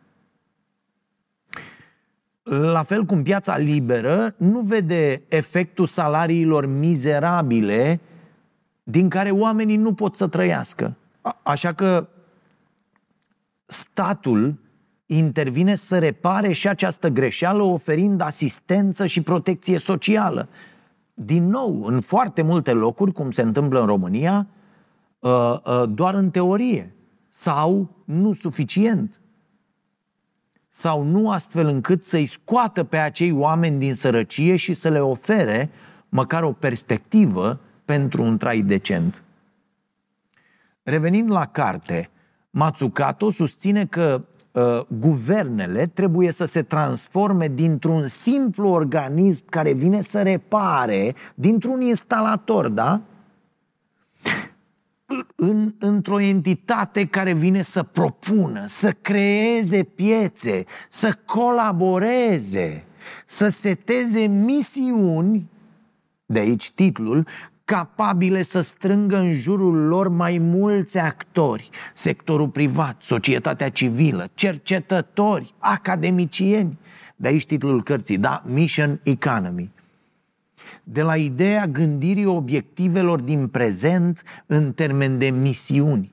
La 2.42 2.82
fel 2.82 3.04
cum 3.04 3.22
piața 3.22 3.56
liberă 3.56 4.34
nu 4.38 4.60
vede 4.60 5.22
efectul 5.28 5.86
salariilor 5.86 6.66
mizerabile 6.66 8.00
din 8.88 9.08
care 9.08 9.30
oamenii 9.30 9.76
nu 9.76 9.94
pot 9.94 10.16
să 10.16 10.26
trăiască. 10.26 10.96
Așa 11.42 11.72
că 11.72 12.08
statul 13.66 14.58
intervine 15.06 15.74
să 15.74 15.98
repare 15.98 16.52
și 16.52 16.68
această 16.68 17.08
greșeală 17.08 17.62
oferind 17.62 18.20
asistență 18.20 19.06
și 19.06 19.22
protecție 19.22 19.78
socială. 19.78 20.48
Din 21.14 21.48
nou, 21.48 21.84
în 21.84 22.00
foarte 22.00 22.42
multe 22.42 22.72
locuri, 22.72 23.12
cum 23.12 23.30
se 23.30 23.42
întâmplă 23.42 23.80
în 23.80 23.86
România, 23.86 24.46
ă, 25.22 25.62
ă, 25.66 25.86
doar 25.86 26.14
în 26.14 26.30
teorie 26.30 26.94
sau 27.28 27.90
nu 28.04 28.32
suficient 28.32 29.20
sau 30.68 31.02
nu 31.02 31.30
astfel 31.30 31.66
încât 31.66 32.04
să-i 32.04 32.26
scoată 32.26 32.84
pe 32.84 32.96
acei 32.96 33.32
oameni 33.32 33.78
din 33.78 33.94
sărăcie 33.94 34.56
și 34.56 34.74
să 34.74 34.88
le 34.88 35.00
ofere 35.00 35.70
măcar 36.08 36.42
o 36.42 36.52
perspectivă 36.52 37.60
pentru 37.86 38.22
un 38.22 38.36
trai 38.36 38.60
decent. 38.60 39.22
Revenind 40.82 41.30
la 41.30 41.46
carte, 41.46 42.10
Matsukato 42.50 43.30
susține 43.30 43.86
că 43.86 44.24
uh, 44.52 44.62
guvernele 44.88 45.86
trebuie 45.86 46.30
să 46.30 46.44
se 46.44 46.62
transforme 46.62 47.48
dintr-un 47.48 48.06
simplu 48.06 48.68
organism 48.68 49.44
care 49.48 49.72
vine 49.72 50.00
să 50.00 50.22
repare, 50.22 51.14
dintr-un 51.34 51.80
instalator, 51.80 52.68
da? 52.68 53.00
În, 55.34 55.74
într-o 55.78 56.20
entitate 56.20 57.06
care 57.06 57.32
vine 57.32 57.62
să 57.62 57.82
propună, 57.82 58.64
să 58.66 58.90
creeze 58.92 59.82
piețe, 59.82 60.64
să 60.88 61.18
colaboreze, 61.24 62.84
să 63.24 63.48
seteze 63.48 64.26
misiuni, 64.26 65.50
de 66.26 66.38
aici 66.38 66.70
titlul, 66.70 67.26
capabile 67.66 68.42
să 68.42 68.60
strângă 68.60 69.16
în 69.16 69.32
jurul 69.32 69.86
lor 69.86 70.08
mai 70.08 70.38
mulți 70.38 70.98
actori, 70.98 71.70
sectorul 71.94 72.48
privat, 72.48 73.02
societatea 73.02 73.68
civilă, 73.68 74.30
cercetători, 74.34 75.54
academicieni. 75.58 76.78
De 77.16 77.28
aici 77.28 77.46
titlul 77.46 77.82
cărții, 77.82 78.18
da? 78.18 78.42
Mission 78.44 79.00
Economy. 79.02 79.70
De 80.82 81.02
la 81.02 81.16
ideea 81.16 81.66
gândirii 81.66 82.24
obiectivelor 82.24 83.20
din 83.20 83.48
prezent 83.48 84.22
în 84.46 84.72
termen 84.72 85.18
de 85.18 85.30
misiuni. 85.30 86.12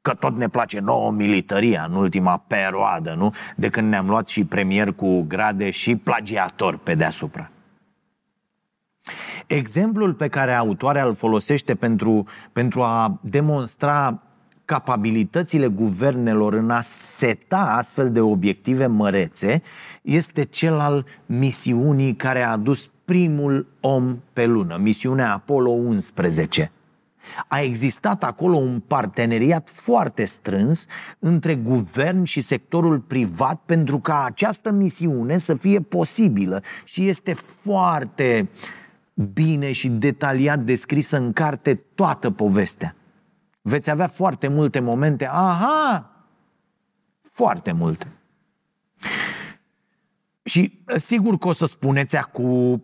Că 0.00 0.14
tot 0.14 0.36
ne 0.36 0.48
place 0.48 0.80
nouă 0.80 1.10
militaria 1.10 1.86
în 1.88 1.94
ultima 1.94 2.44
perioadă, 2.46 3.14
nu? 3.14 3.34
De 3.56 3.68
când 3.68 3.88
ne-am 3.88 4.08
luat 4.08 4.28
și 4.28 4.44
premier 4.44 4.92
cu 4.92 5.22
grade 5.22 5.70
și 5.70 5.96
plagiator 5.96 6.76
pe 6.76 6.94
deasupra. 6.94 7.50
Exemplul 9.48 10.14
pe 10.14 10.28
care 10.28 10.52
autoarea 10.52 11.06
îl 11.06 11.14
folosește 11.14 11.74
pentru, 11.74 12.24
pentru 12.52 12.82
a 12.82 13.18
demonstra 13.20 14.22
capabilitățile 14.64 15.66
guvernelor 15.66 16.52
în 16.52 16.70
a 16.70 16.80
seta 16.80 17.58
astfel 17.58 18.12
de 18.12 18.20
obiective 18.20 18.86
mărețe 18.86 19.62
este 20.02 20.44
cel 20.44 20.78
al 20.78 21.06
misiunii 21.26 22.14
care 22.14 22.42
a 22.42 22.50
adus 22.50 22.90
primul 23.04 23.66
om 23.80 24.18
pe 24.32 24.46
lună, 24.46 24.76
misiunea 24.80 25.32
Apollo 25.32 25.70
11. 25.70 26.72
A 27.48 27.60
existat 27.60 28.24
acolo 28.24 28.56
un 28.56 28.82
parteneriat 28.86 29.70
foarte 29.70 30.24
strâns 30.24 30.86
între 31.18 31.54
guvern 31.54 32.22
și 32.22 32.40
sectorul 32.40 32.98
privat 32.98 33.60
pentru 33.66 33.98
ca 33.98 34.24
această 34.24 34.72
misiune 34.72 35.36
să 35.36 35.54
fie 35.54 35.80
posibilă 35.80 36.62
și 36.84 37.08
este 37.08 37.32
foarte 37.62 38.48
uh, 38.52 38.76
bine 39.32 39.72
și 39.72 39.88
detaliat 39.88 40.58
descrisă 40.58 41.16
în 41.16 41.32
carte 41.32 41.74
toată 41.74 42.30
povestea. 42.30 42.96
Veți 43.60 43.90
avea 43.90 44.06
foarte 44.06 44.48
multe 44.48 44.80
momente, 44.80 45.26
aha, 45.26 46.10
foarte 47.32 47.72
multe. 47.72 48.06
Și 50.44 50.72
sigur 50.96 51.38
că 51.38 51.48
o 51.48 51.52
să 51.52 51.66
spuneți 51.66 52.16
acum, 52.16 52.82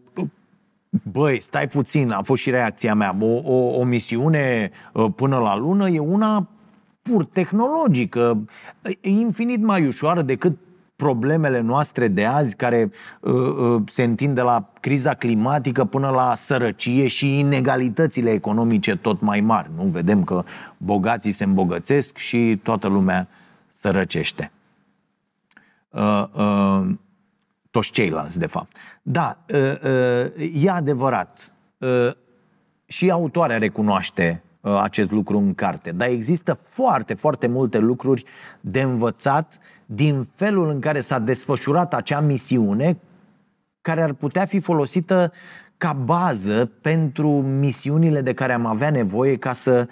băi, 1.02 1.40
stai 1.40 1.68
puțin, 1.68 2.10
a 2.10 2.22
fost 2.22 2.42
și 2.42 2.50
reacția 2.50 2.94
mea, 2.94 3.16
o, 3.20 3.26
o, 3.26 3.78
o 3.78 3.84
misiune 3.84 4.70
ă, 4.94 5.10
până 5.10 5.38
la 5.38 5.56
lună 5.56 5.88
e 5.88 5.98
una 5.98 6.48
pur 7.02 7.24
tehnologică, 7.24 8.44
e 9.00 9.08
infinit 9.08 9.60
mai 9.60 9.86
ușoară 9.86 10.22
decât 10.22 10.58
problemele 10.96 11.60
noastre 11.60 12.08
de 12.08 12.24
azi, 12.24 12.56
care 12.56 12.90
uh, 13.20 13.32
uh, 13.32 13.82
se 13.86 14.02
întind 14.02 14.34
de 14.34 14.40
la 14.40 14.72
criza 14.80 15.14
climatică 15.14 15.84
până 15.84 16.10
la 16.10 16.34
sărăcie 16.34 17.06
și 17.06 17.38
inegalitățile 17.38 18.30
economice 18.30 18.96
tot 18.96 19.20
mai 19.20 19.40
mari. 19.40 19.70
Nu 19.76 19.82
vedem 19.82 20.24
că 20.24 20.44
bogații 20.76 21.32
se 21.32 21.44
îmbogățesc 21.44 22.16
și 22.16 22.60
toată 22.62 22.88
lumea 22.88 23.28
sărăcește. 23.70 24.50
uh, 25.90 26.24
uh, 26.32 26.86
toți 27.70 27.90
ceilalți, 27.90 28.38
de 28.38 28.46
fapt. 28.46 28.76
Da, 29.02 29.38
uh, 29.48 29.58
uh, 29.60 30.64
e 30.64 30.70
adevărat. 30.70 31.52
Uh, 31.78 32.10
și 32.86 33.10
autoarea 33.10 33.58
recunoaște 33.58 34.42
uh, 34.60 34.80
acest 34.82 35.10
lucru 35.10 35.38
în 35.38 35.54
carte, 35.54 35.90
dar 35.92 36.08
există 36.08 36.52
foarte, 36.52 37.14
foarte 37.14 37.46
multe 37.46 37.78
lucruri 37.78 38.24
de 38.60 38.80
învățat 38.80 39.58
din 39.86 40.22
felul 40.34 40.68
în 40.68 40.80
care 40.80 41.00
s-a 41.00 41.18
desfășurat 41.18 41.94
acea 41.94 42.20
misiune 42.20 42.98
care 43.80 44.02
ar 44.02 44.12
putea 44.12 44.44
fi 44.44 44.60
folosită 44.60 45.32
ca 45.76 45.92
bază 45.92 46.70
pentru 46.80 47.28
misiunile 47.42 48.20
de 48.20 48.34
care 48.34 48.52
am 48.52 48.66
avea 48.66 48.90
nevoie 48.90 49.36
ca 49.36 49.52
să 49.52 49.88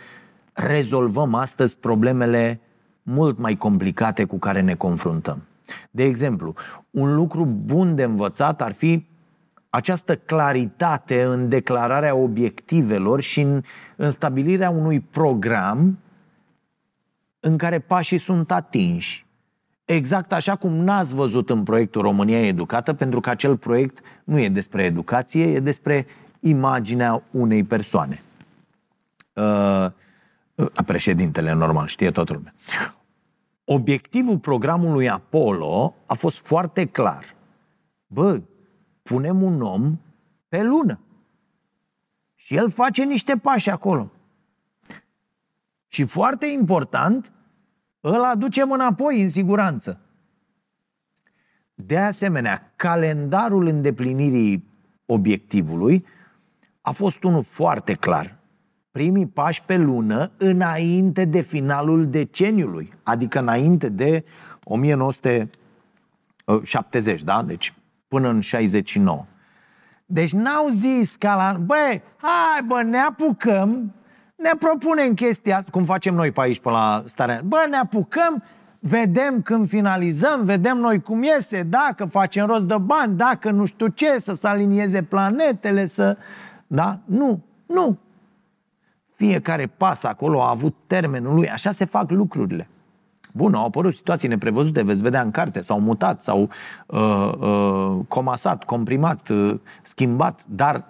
rezolvăm 0.52 1.34
astăzi 1.34 1.78
problemele 1.78 2.61
mult 3.02 3.38
mai 3.38 3.56
complicate 3.56 4.25
cu 4.25 4.38
care 4.38 4.61
ne 4.61 4.75
confruntăm. 4.75 5.42
De 5.90 6.04
exemplu, 6.04 6.54
un 6.90 7.14
lucru 7.14 7.44
bun 7.44 7.94
de 7.94 8.02
învățat 8.02 8.62
ar 8.62 8.72
fi 8.72 9.06
această 9.70 10.16
claritate 10.16 11.22
în 11.22 11.49
declararea 11.49 12.14
obiectivelor 12.14 13.20
și 13.20 13.40
în, 13.40 13.62
în 13.96 14.11
stabilirea 14.11 14.70
unui 14.70 15.00
program 15.00 15.99
în 17.40 17.56
care 17.56 17.78
pașii 17.78 18.18
sunt 18.18 18.50
atinși. 18.50 19.26
Exact 19.85 20.33
așa 20.33 20.57
cum 20.57 20.73
n-ați 20.73 21.15
văzut 21.15 21.51
în 21.51 21.62
proiectul 21.62 22.03
România 22.03 22.47
Educată, 22.47 22.95
pentru 22.95 23.21
că 23.21 23.31
acel 23.31 23.57
proiect 23.57 24.01
nu 24.25 24.39
e 24.39 24.49
despre 24.49 24.85
educație, 24.85 25.45
e 25.45 25.61
despre 25.61 26.07
imaginea 26.41 27.23
unei 27.31 27.65
persoane. 27.65 28.23
Uh, 29.33 29.87
președintele, 30.87 31.53
normal, 31.53 31.87
știe 31.87 32.11
toată 32.11 32.33
lumea. 32.33 32.55
Obiectivul 33.65 34.39
programului 34.39 35.09
Apollo 35.09 35.95
a 36.07 36.15
fost 36.15 36.47
foarte 36.47 36.87
clar. 36.87 37.35
Bă, 38.07 38.41
punem 39.03 39.43
un 39.43 39.61
om 39.61 39.99
pe 40.49 40.62
lună. 40.62 41.01
Și 42.35 42.57
el 42.57 42.71
face 42.71 43.05
niște 43.05 43.37
pași 43.37 43.71
acolo. 43.71 44.11
Și 45.89 46.05
foarte 46.05 46.47
important, 46.47 47.33
îl 48.04 48.25
aducem 48.25 48.71
înapoi 48.71 49.23
în 49.23 49.28
siguranță. 49.28 50.00
De 51.75 51.99
asemenea, 51.99 52.73
calendarul 52.76 53.66
îndeplinirii 53.66 54.64
obiectivului 55.06 56.06
a 56.80 56.90
fost 56.90 57.23
unul 57.23 57.42
foarte 57.42 57.94
clar. 57.94 58.38
Primii 58.90 59.26
pași 59.26 59.64
pe 59.64 59.76
lună 59.76 60.30
înainte 60.37 61.25
de 61.25 61.40
finalul 61.40 62.11
deceniului, 62.11 62.92
adică 63.02 63.38
înainte 63.38 63.88
de 63.88 64.25
1970, 64.64 67.23
da? 67.23 67.42
Deci 67.42 67.75
până 68.09 68.28
în 68.28 68.40
69. 68.40 69.25
Deci 70.06 70.32
n-au 70.32 70.68
zis 70.68 71.16
ca 71.16 71.35
la... 71.35 71.59
Băi, 71.59 72.02
hai 72.16 72.62
bă, 72.66 72.82
ne 72.82 72.99
apucăm 72.99 73.94
ne 74.42 74.50
propunem 74.58 75.14
chestia 75.14 75.56
asta, 75.56 75.70
cum 75.70 75.84
facem 75.84 76.14
noi 76.14 76.30
pe 76.30 76.40
aici, 76.40 76.61
pe 76.61 76.70
la 76.70 77.02
starea. 77.06 77.40
Bă, 77.44 77.66
ne 77.70 77.76
apucăm, 77.76 78.42
vedem 78.78 79.42
când 79.42 79.68
finalizăm, 79.68 80.44
vedem 80.44 80.78
noi 80.78 81.00
cum 81.00 81.22
iese, 81.22 81.62
dacă 81.62 82.04
facem 82.04 82.46
rost 82.46 82.64
de 82.64 82.76
bani, 82.80 83.16
dacă 83.16 83.50
nu 83.50 83.64
știu 83.64 83.87
ce, 83.87 84.18
să 84.18 84.32
se 84.32 84.49
alinieze 84.49 85.02
planetele, 85.02 85.84
să... 85.84 86.16
Da? 86.66 86.99
Nu, 87.04 87.40
nu. 87.66 87.99
Fiecare 89.14 89.66
pas 89.76 90.04
acolo 90.04 90.42
a 90.42 90.49
avut 90.49 90.75
termenul 90.87 91.34
lui, 91.34 91.50
așa 91.50 91.70
se 91.70 91.84
fac 91.84 92.11
lucrurile. 92.11 92.68
Bun, 93.32 93.54
au 93.54 93.66
apărut 93.66 93.94
situații 93.94 94.28
neprevăzute, 94.28 94.82
veți 94.82 95.02
vedea 95.02 95.20
în 95.20 95.30
carte, 95.30 95.61
s-au 95.61 95.80
mutat, 95.80 96.22
s-au 96.22 96.49
uh, 96.87 97.32
uh, 97.38 98.04
comasat, 98.08 98.64
comprimat, 98.64 99.28
uh, 99.28 99.54
schimbat, 99.82 100.44
dar 100.49 100.84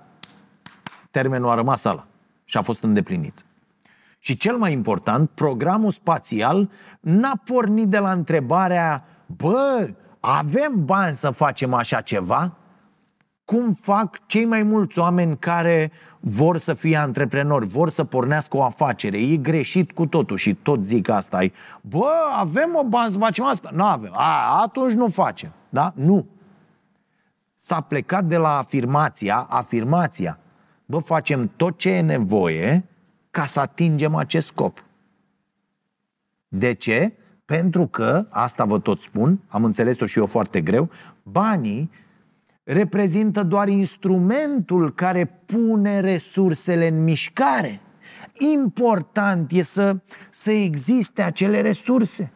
termenul 1.10 1.50
a 1.50 1.54
rămas 1.54 1.84
ăla 1.84 2.06
și 2.52 2.58
a 2.58 2.62
fost 2.62 2.82
îndeplinit. 2.82 3.44
Și 4.18 4.36
cel 4.36 4.56
mai 4.56 4.72
important, 4.72 5.30
programul 5.30 5.90
spațial 5.90 6.70
n-a 7.00 7.40
pornit 7.44 7.88
de 7.88 7.98
la 7.98 8.12
întrebarea 8.12 9.04
bă, 9.26 9.88
avem 10.20 10.84
bani 10.84 11.14
să 11.14 11.30
facem 11.30 11.74
așa 11.74 12.00
ceva? 12.00 12.52
Cum 13.44 13.72
fac 13.72 14.26
cei 14.26 14.44
mai 14.44 14.62
mulți 14.62 14.98
oameni 14.98 15.38
care 15.38 15.92
vor 16.20 16.58
să 16.58 16.74
fie 16.74 16.96
antreprenori, 16.96 17.66
vor 17.66 17.90
să 17.90 18.04
pornească 18.04 18.56
o 18.56 18.62
afacere? 18.62 19.18
E 19.18 19.36
greșit 19.36 19.92
cu 19.92 20.06
totul 20.06 20.36
și 20.36 20.54
tot 20.54 20.86
zic 20.86 21.08
asta. 21.08 21.36
Ai, 21.36 21.52
bă, 21.80 22.10
avem 22.38 22.74
o 22.74 22.84
bani 22.84 23.12
să 23.12 23.18
facem 23.18 23.44
asta? 23.44 23.70
Nu 23.72 23.84
avem. 23.84 24.12
A, 24.14 24.60
atunci 24.62 24.92
nu 24.92 25.08
facem. 25.08 25.52
Da? 25.68 25.92
Nu. 25.96 26.26
S-a 27.56 27.80
plecat 27.80 28.24
de 28.24 28.36
la 28.36 28.58
afirmația, 28.58 29.46
afirmația 29.50 30.36
bă, 30.92 30.98
facem 30.98 31.52
tot 31.56 31.78
ce 31.78 31.90
e 31.90 32.00
nevoie 32.00 32.84
ca 33.30 33.44
să 33.44 33.60
atingem 33.60 34.14
acest 34.14 34.46
scop. 34.46 34.84
De 36.48 36.72
ce? 36.72 37.12
Pentru 37.44 37.86
că, 37.86 38.26
asta 38.30 38.64
vă 38.64 38.78
tot 38.78 39.00
spun, 39.00 39.40
am 39.48 39.64
înțeles-o 39.64 40.06
și 40.06 40.18
eu 40.18 40.26
foarte 40.26 40.60
greu, 40.60 40.90
banii 41.22 41.90
reprezintă 42.62 43.42
doar 43.42 43.68
instrumentul 43.68 44.92
care 44.94 45.24
pune 45.46 46.00
resursele 46.00 46.86
în 46.86 47.04
mișcare. 47.04 47.80
Important 48.38 49.52
e 49.52 49.62
să, 49.62 49.96
să 50.30 50.50
existe 50.50 51.22
acele 51.22 51.60
resurse. 51.60 52.32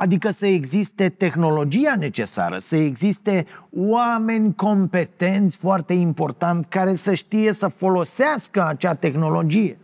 Adică 0.00 0.30
să 0.30 0.46
existe 0.46 1.08
tehnologia 1.08 1.94
necesară, 1.98 2.58
să 2.58 2.76
existe 2.76 3.46
oameni 3.76 4.54
competenți, 4.54 5.56
foarte 5.56 5.92
important, 5.92 6.66
care 6.68 6.94
să 6.94 7.14
știe 7.14 7.52
să 7.52 7.68
folosească 7.68 8.66
acea 8.66 8.94
tehnologie. 8.94 9.78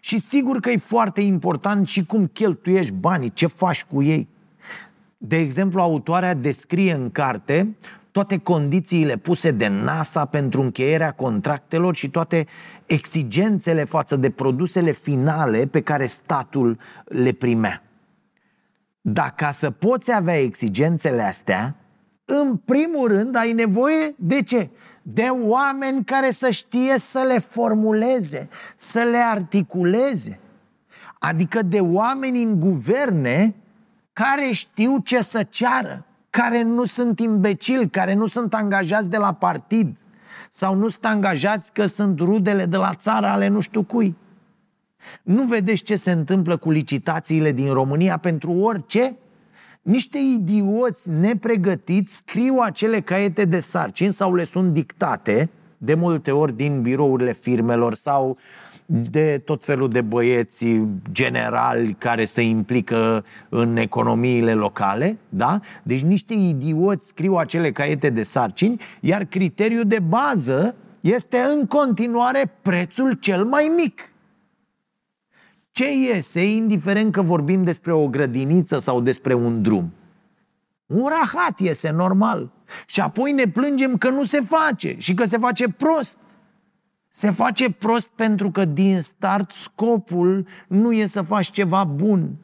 Și 0.00 0.18
sigur 0.18 0.60
că 0.60 0.70
e 0.70 0.76
foarte 0.76 1.20
important 1.20 1.88
și 1.88 2.04
cum 2.06 2.26
cheltuiești 2.26 2.92
banii, 2.92 3.32
ce 3.32 3.46
faci 3.46 3.84
cu 3.84 4.02
ei. 4.02 4.28
De 5.18 5.36
exemplu, 5.36 5.80
autoarea 5.80 6.34
descrie 6.34 6.92
în 6.92 7.10
carte 7.10 7.76
toate 8.10 8.38
condițiile 8.38 9.16
puse 9.16 9.50
de 9.50 9.66
NASA 9.66 10.24
pentru 10.24 10.62
încheierea 10.62 11.12
contractelor 11.12 11.94
și 11.94 12.10
toate 12.10 12.46
exigențele 12.86 13.84
față 13.84 14.16
de 14.16 14.30
produsele 14.30 14.90
finale 14.90 15.66
pe 15.66 15.80
care 15.80 16.06
statul 16.06 16.78
le 17.04 17.32
primea. 17.32 17.82
Dar 19.02 19.34
ca 19.36 19.50
să 19.50 19.70
poți 19.70 20.12
avea 20.12 20.40
exigențele 20.40 21.22
astea, 21.22 21.76
în 22.24 22.56
primul 22.56 23.08
rând 23.08 23.36
ai 23.36 23.52
nevoie 23.52 24.14
de 24.16 24.42
ce? 24.42 24.70
De 25.02 25.22
oameni 25.22 26.04
care 26.04 26.30
să 26.30 26.50
știe 26.50 26.98
să 26.98 27.18
le 27.18 27.38
formuleze, 27.38 28.48
să 28.76 29.00
le 29.00 29.16
articuleze. 29.16 30.40
Adică 31.18 31.62
de 31.62 31.80
oameni 31.80 32.42
în 32.42 32.60
guverne 32.60 33.54
care 34.12 34.50
știu 34.52 34.98
ce 34.98 35.22
să 35.22 35.42
ceară, 35.42 36.06
care 36.30 36.62
nu 36.62 36.84
sunt 36.84 37.20
imbecili, 37.20 37.90
care 37.90 38.14
nu 38.14 38.26
sunt 38.26 38.54
angajați 38.54 39.08
de 39.08 39.16
la 39.16 39.32
partid 39.32 39.98
sau 40.50 40.74
nu 40.74 40.88
sunt 40.88 41.04
angajați 41.04 41.72
că 41.72 41.86
sunt 41.86 42.18
rudele 42.18 42.66
de 42.66 42.76
la 42.76 42.94
țară 42.94 43.26
ale 43.26 43.48
nu 43.48 43.60
știu 43.60 43.82
cui. 43.82 44.16
Nu 45.22 45.44
vedeți 45.44 45.82
ce 45.82 45.96
se 45.96 46.10
întâmplă 46.10 46.56
cu 46.56 46.70
licitațiile 46.70 47.52
din 47.52 47.72
România 47.72 48.16
pentru 48.16 48.52
orice? 48.52 49.16
Niște 49.82 50.18
idioți 50.18 51.10
nepregătiți 51.10 52.16
scriu 52.16 52.56
acele 52.62 53.00
caiete 53.00 53.44
de 53.44 53.58
sarcini 53.58 54.12
sau 54.12 54.34
le 54.34 54.44
sunt 54.44 54.72
dictate 54.72 55.50
de 55.78 55.94
multe 55.94 56.30
ori 56.30 56.56
din 56.56 56.82
birourile 56.82 57.32
firmelor 57.32 57.94
sau 57.94 58.38
de 58.86 59.42
tot 59.44 59.64
felul 59.64 59.88
de 59.88 60.00
băieți 60.00 60.66
generali 61.12 61.94
care 61.98 62.24
se 62.24 62.42
implică 62.42 63.24
în 63.48 63.76
economiile 63.76 64.54
locale, 64.54 65.18
da? 65.28 65.60
Deci 65.82 66.02
niște 66.02 66.34
idioți 66.34 67.06
scriu 67.06 67.34
acele 67.34 67.72
caiete 67.72 68.10
de 68.10 68.22
sarcini, 68.22 68.80
iar 69.00 69.24
criteriul 69.24 69.84
de 69.84 69.98
bază 69.98 70.74
este 71.00 71.38
în 71.38 71.66
continuare 71.66 72.52
prețul 72.62 73.12
cel 73.12 73.44
mai 73.44 73.72
mic. 73.76 74.11
Ce 75.72 75.92
iese, 75.92 76.44
indiferent 76.44 77.12
că 77.12 77.22
vorbim 77.22 77.64
despre 77.64 77.92
o 77.92 78.08
grădiniță 78.08 78.78
sau 78.78 79.00
despre 79.00 79.34
un 79.34 79.62
drum? 79.62 79.92
Un 80.86 81.08
rahat 81.08 81.60
iese 81.60 81.90
normal. 81.90 82.50
Și 82.86 83.00
apoi 83.00 83.32
ne 83.32 83.48
plângem 83.48 83.98
că 83.98 84.08
nu 84.10 84.24
se 84.24 84.40
face 84.40 84.96
și 84.98 85.14
că 85.14 85.24
se 85.24 85.38
face 85.38 85.68
prost. 85.68 86.18
Se 87.08 87.30
face 87.30 87.70
prost 87.70 88.06
pentru 88.06 88.50
că 88.50 88.64
din 88.64 89.00
start 89.00 89.50
scopul 89.50 90.46
nu 90.68 90.92
e 90.92 91.06
să 91.06 91.22
faci 91.22 91.50
ceva 91.50 91.84
bun. 91.84 92.36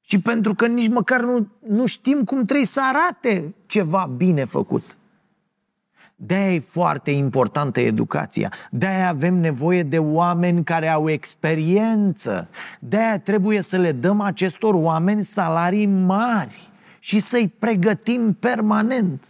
Și 0.00 0.20
pentru 0.20 0.54
că 0.54 0.66
nici 0.66 0.88
măcar 0.88 1.20
nu, 1.20 1.48
nu 1.66 1.86
știm 1.86 2.24
cum 2.24 2.44
trebuie 2.44 2.66
să 2.66 2.80
arate 2.82 3.54
ceva 3.66 4.10
bine 4.16 4.44
făcut. 4.44 4.97
De-aia 6.20 6.54
e 6.54 6.58
foarte 6.58 7.10
importantă 7.10 7.80
educația. 7.80 8.52
De-aia 8.70 9.08
avem 9.08 9.34
nevoie 9.34 9.82
de 9.82 9.98
oameni 9.98 10.64
care 10.64 10.88
au 10.88 11.10
experiență. 11.10 12.48
De-aia 12.80 13.18
trebuie 13.18 13.60
să 13.60 13.76
le 13.76 13.92
dăm 13.92 14.20
acestor 14.20 14.74
oameni 14.74 15.24
salarii 15.24 15.86
mari 15.86 16.70
și 16.98 17.18
să-i 17.18 17.48
pregătim 17.58 18.32
permanent. 18.32 19.28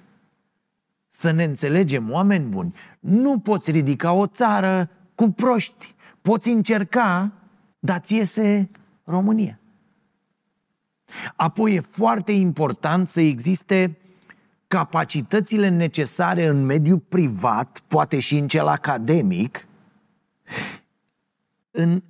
Să 1.08 1.30
ne 1.30 1.44
înțelegem, 1.44 2.10
oameni 2.10 2.44
buni, 2.44 2.74
nu 3.00 3.38
poți 3.38 3.70
ridica 3.70 4.12
o 4.12 4.26
țară 4.26 4.90
cu 5.14 5.30
proști. 5.30 5.94
Poți 6.22 6.50
încerca, 6.50 7.32
dar 7.78 7.98
ți 7.98 8.14
iese 8.14 8.70
România. 9.04 9.58
Apoi 11.36 11.74
e 11.74 11.80
foarte 11.80 12.32
important 12.32 13.08
să 13.08 13.20
existe 13.20 13.96
capacitățile 14.68 15.68
necesare 15.68 16.46
în 16.46 16.64
mediul 16.64 16.98
privat, 16.98 17.82
poate 17.88 18.18
și 18.18 18.36
în 18.36 18.48
cel 18.48 18.66
academic, 18.66 19.66
în, 21.70 22.02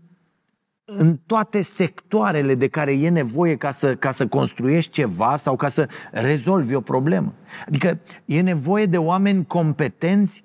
în 0.84 1.16
toate 1.26 1.62
sectoarele 1.62 2.54
de 2.54 2.68
care 2.68 2.92
e 2.92 3.08
nevoie 3.08 3.56
ca 3.56 3.70
să, 3.70 3.96
ca 3.96 4.10
să 4.10 4.26
construiești 4.26 4.90
ceva 4.90 5.36
sau 5.36 5.56
ca 5.56 5.68
să 5.68 5.88
rezolvi 6.10 6.74
o 6.74 6.80
problemă. 6.80 7.34
Adică 7.66 7.98
e 8.24 8.40
nevoie 8.40 8.86
de 8.86 8.98
oameni 8.98 9.46
competenți 9.46 10.44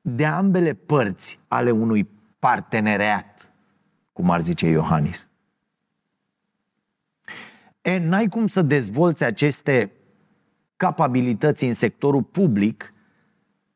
de 0.00 0.24
ambele 0.24 0.72
părți 0.72 1.38
ale 1.48 1.70
unui 1.70 2.08
parteneriat, 2.38 3.50
cum 4.12 4.30
ar 4.30 4.42
zice 4.42 4.66
Iohannis. 4.66 5.28
E, 7.82 7.98
n-ai 7.98 8.28
cum 8.28 8.46
să 8.46 8.62
dezvolți 8.62 9.24
aceste 9.24 9.92
capabilități 10.84 11.64
în 11.64 11.72
sectorul 11.72 12.22
public 12.22 12.94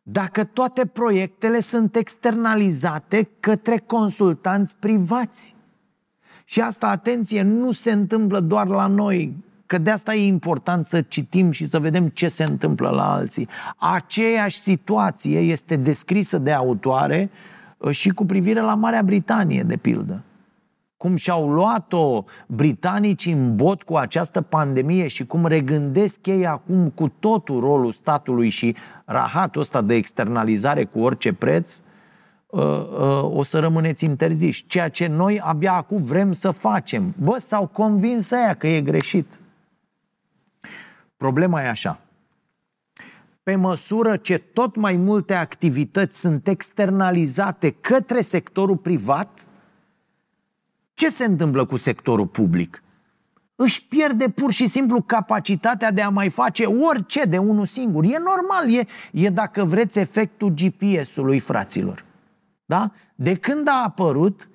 dacă 0.03 0.45
toate 0.45 0.87
proiectele 0.87 1.61
sunt 1.61 1.97
externalizate 1.97 3.29
către 3.41 3.79
consultanți 3.79 4.77
privați. 4.77 5.57
Și 6.45 6.61
asta, 6.61 6.89
atenție, 6.89 7.43
nu 7.43 7.73
se 7.73 7.93
întâmplă 7.93 8.41
doar 8.41 8.67
la 8.67 8.87
noi, 8.87 9.45
că 9.67 9.79
de 9.79 9.91
asta 9.91 10.15
e 10.15 10.27
important 10.27 10.85
să 10.85 11.01
citim 11.01 11.51
și 11.51 11.67
să 11.67 11.79
vedem 11.79 12.09
ce 12.09 12.29
se 12.29 12.45
întâmplă 12.45 12.89
la 12.89 13.13
alții. 13.13 13.49
Aceeași 13.77 14.59
situație 14.59 15.39
este 15.39 15.77
descrisă 15.77 16.39
de 16.39 16.53
autoare 16.53 17.31
uh, 17.79 17.91
și 17.91 18.09
cu 18.09 18.25
privire 18.27 18.61
la 18.61 18.75
Marea 18.75 19.03
Britanie, 19.03 19.63
de 19.63 19.77
pildă 19.77 20.23
cum 20.99 21.17
și-au 21.17 21.51
luat-o 21.51 22.25
britanicii 22.47 23.33
în 23.33 23.57
bot 23.57 23.83
cu 23.83 23.97
această 23.97 24.41
pandemie 24.41 25.07
și 25.07 25.27
cum 25.27 25.47
regândesc 25.47 26.27
ei 26.27 26.47
acum 26.47 26.89
cu 26.89 27.09
totul 27.09 27.61
rolul 27.61 27.91
statului 27.91 28.49
și 28.49 28.77
rahatul 29.05 29.61
ăsta 29.61 29.81
de 29.81 29.95
externalizare 29.95 30.85
cu 30.85 31.01
orice 31.01 31.33
preț, 31.33 31.83
uh, 32.47 32.63
uh, 32.63 33.23
o 33.23 33.43
să 33.43 33.59
rămâneți 33.59 34.05
interziși. 34.05 34.67
Ceea 34.67 34.89
ce 34.89 35.07
noi 35.07 35.41
abia 35.41 35.73
acum 35.73 36.03
vrem 36.03 36.33
să 36.33 36.51
facem. 36.51 37.15
Bă, 37.19 37.39
s-au 37.39 37.67
convins 37.67 38.33
aia 38.33 38.55
că 38.55 38.67
e 38.67 38.81
greșit. 38.81 39.41
Problema 41.17 41.63
e 41.63 41.69
așa. 41.69 42.01
Pe 43.43 43.55
măsură 43.55 44.17
ce 44.17 44.39
tot 44.39 44.77
mai 44.77 44.97
multe 44.97 45.35
activități 45.35 46.21
sunt 46.21 46.49
externalizate 46.49 47.71
către 47.71 48.21
sectorul 48.21 48.77
privat, 48.77 49.47
ce 50.99 51.09
se 51.09 51.25
întâmplă 51.25 51.65
cu 51.65 51.77
sectorul 51.77 52.27
public? 52.27 52.83
Își 53.57 53.87
pierde 53.87 54.29
pur 54.29 54.53
și 54.53 54.67
simplu 54.67 55.01
capacitatea 55.01 55.91
de 55.91 56.03
a 56.03 56.09
mai 56.09 56.31
face 56.31 56.65
orice 56.65 57.25
de 57.25 57.39
unul 57.39 57.67
singur. 57.67 58.05
E 58.05 58.19
normal, 58.19 58.73
e, 58.75 58.87
e 59.13 59.29
dacă 59.31 59.65
vreți 59.65 59.99
efectul 59.99 60.55
GPS-ului, 60.55 61.39
fraților. 61.39 62.05
Da? 62.65 62.91
De 63.15 63.35
când 63.35 63.69
a 63.69 63.83
apărut, 63.85 64.49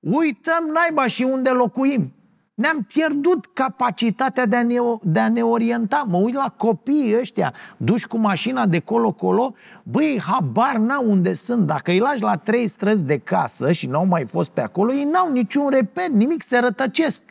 uităm 0.00 0.70
naiba 0.72 1.06
și 1.06 1.22
unde 1.22 1.50
locuim. 1.50 2.12
Ne-am 2.54 2.82
pierdut 2.82 3.46
capacitatea 3.46 4.46
de 4.46 4.56
a, 4.56 4.62
ne, 4.62 4.76
de 5.02 5.20
a 5.20 5.28
ne 5.28 5.42
orienta. 5.42 6.04
Mă 6.08 6.16
uit 6.16 6.34
la 6.34 6.54
copiii 6.56 7.18
ăștia, 7.18 7.54
duși 7.76 8.06
cu 8.06 8.18
mașina 8.18 8.66
de 8.66 8.78
colo-colo, 8.78 9.54
băi, 9.82 10.20
habar 10.26 10.76
n-au 10.76 11.10
unde 11.10 11.32
sunt. 11.32 11.66
Dacă 11.66 11.90
îi 11.90 11.98
lași 11.98 12.22
la 12.22 12.36
trei 12.36 12.66
străzi 12.66 13.04
de 13.04 13.18
casă 13.18 13.72
și 13.72 13.86
n-au 13.86 14.06
mai 14.06 14.24
fost 14.24 14.50
pe 14.50 14.60
acolo, 14.60 14.92
ei 14.92 15.04
n-au 15.04 15.32
niciun 15.32 15.68
reper, 15.68 16.08
nimic, 16.08 16.42
se 16.42 16.58
rătăcesc. 16.58 17.22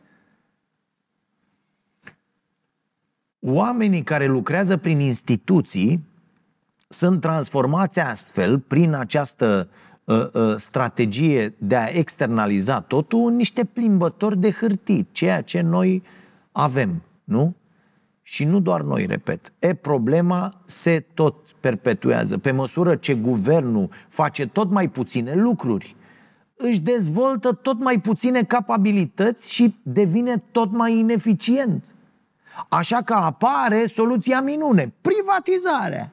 Oamenii 3.39 4.03
care 4.03 4.25
lucrează 4.25 4.77
prin 4.77 4.99
instituții 4.99 6.03
sunt 6.87 7.21
transformați 7.21 7.99
astfel 7.99 8.59
prin 8.59 8.93
această 8.93 9.45
uh, 9.45 9.65
uh, 9.65 9.71
uh, 9.71 9.82
strategie 10.55 11.55
de 11.57 11.75
a 11.75 11.87
externaliza 11.87 12.81
totul 12.81 13.27
în 13.27 13.35
niște 13.35 13.65
plimbători 13.65 14.37
de 14.37 14.51
hârtii, 14.51 15.07
ceea 15.11 15.41
ce 15.41 15.61
noi 15.61 16.03
avem, 16.51 17.01
nu? 17.23 17.55
Și 18.21 18.43
nu 18.43 18.59
doar 18.59 18.81
noi, 18.81 19.05
repet. 19.05 19.53
E, 19.59 19.73
problema 19.73 20.61
se 20.65 21.05
tot 21.13 21.51
perpetuează. 21.51 22.37
Pe 22.37 22.51
măsură 22.51 22.95
ce 22.95 23.13
guvernul 23.13 23.89
face 24.09 24.47
tot 24.47 24.69
mai 24.69 24.89
puține 24.89 25.33
lucruri, 25.35 25.95
își 26.55 26.81
dezvoltă 26.81 27.51
tot 27.51 27.79
mai 27.79 27.99
puține 27.99 28.43
capabilități 28.43 29.53
și 29.53 29.75
devine 29.83 30.43
tot 30.51 30.71
mai 30.71 30.97
ineficient. 30.97 31.95
Așa 32.69 33.01
că 33.01 33.13
apare 33.13 33.85
soluția 33.85 34.41
minune, 34.41 34.93
privatizarea. 35.01 36.11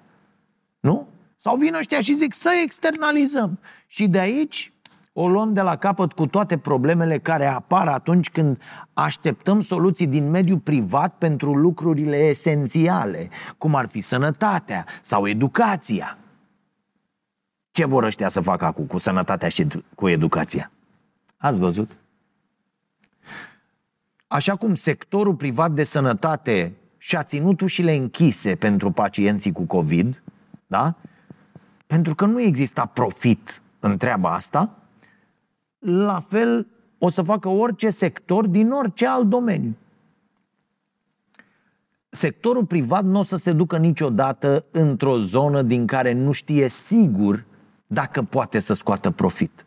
Nu? 0.81 1.09
Sau 1.37 1.57
vin 1.57 1.75
ăștia 1.75 2.01
și 2.01 2.15
zic 2.15 2.35
să 2.35 2.51
externalizăm. 2.63 3.59
Și 3.93 4.09
de 4.09 4.19
aici 4.19 4.73
o 5.13 5.29
luăm 5.29 5.53
de 5.53 5.61
la 5.61 5.77
capăt 5.77 6.13
cu 6.13 6.27
toate 6.27 6.59
problemele 6.59 7.19
care 7.19 7.47
apar 7.47 7.89
atunci 7.89 8.31
când 8.31 8.63
așteptăm 8.93 9.61
soluții 9.61 10.07
din 10.07 10.31
mediul 10.31 10.59
privat 10.59 11.15
pentru 11.15 11.55
lucrurile 11.55 12.17
esențiale, 12.17 13.29
cum 13.59 13.75
ar 13.75 13.87
fi 13.87 14.01
sănătatea 14.01 14.87
sau 15.01 15.27
educația. 15.27 16.19
Ce 17.71 17.85
vor 17.85 18.03
ăștia 18.03 18.29
să 18.29 18.41
facă 18.41 18.65
acum 18.65 18.85
cu 18.85 18.99
sănătatea 18.99 19.49
și 19.49 19.67
cu 19.95 20.09
educația? 20.09 20.71
Ați 21.37 21.61
văzut? 21.61 21.91
Așa 24.27 24.57
cum 24.57 24.75
sectorul 24.75 25.35
privat 25.35 25.73
de 25.73 25.83
sănătate 25.83 26.73
și-a 26.99 27.23
ținut 27.23 27.61
ușile 27.61 27.95
închise 27.95 28.55
pentru 28.55 28.91
pacienții 28.91 29.53
cu 29.53 29.63
COVID, 29.63 30.23
da? 30.67 30.95
Pentru 31.87 32.15
că 32.15 32.27
nu 32.27 32.41
exista 32.41 32.87
profit 32.87 33.63
în 33.81 33.97
treaba 33.97 34.35
asta, 34.35 34.75
la 35.79 36.21
fel 36.21 36.67
o 36.99 37.09
să 37.09 37.23
facă 37.23 37.49
orice 37.49 37.91
sector 37.91 38.47
din 38.47 38.71
orice 38.71 39.07
alt 39.07 39.29
domeniu. 39.29 39.77
Sectorul 42.11 42.65
privat 42.65 43.05
nu 43.05 43.19
o 43.19 43.23
să 43.23 43.37
se 43.37 43.53
ducă 43.53 43.79
niciodată 43.79 44.65
într-o 44.71 45.19
zonă 45.19 45.63
din 45.63 45.87
care 45.87 46.13
nu 46.13 46.33
știe 46.33 46.69
sigur 46.69 47.45
dacă 47.87 48.23
poate 48.23 48.59
să 48.59 48.75
scoată 48.75 49.11
profit. 49.11 49.65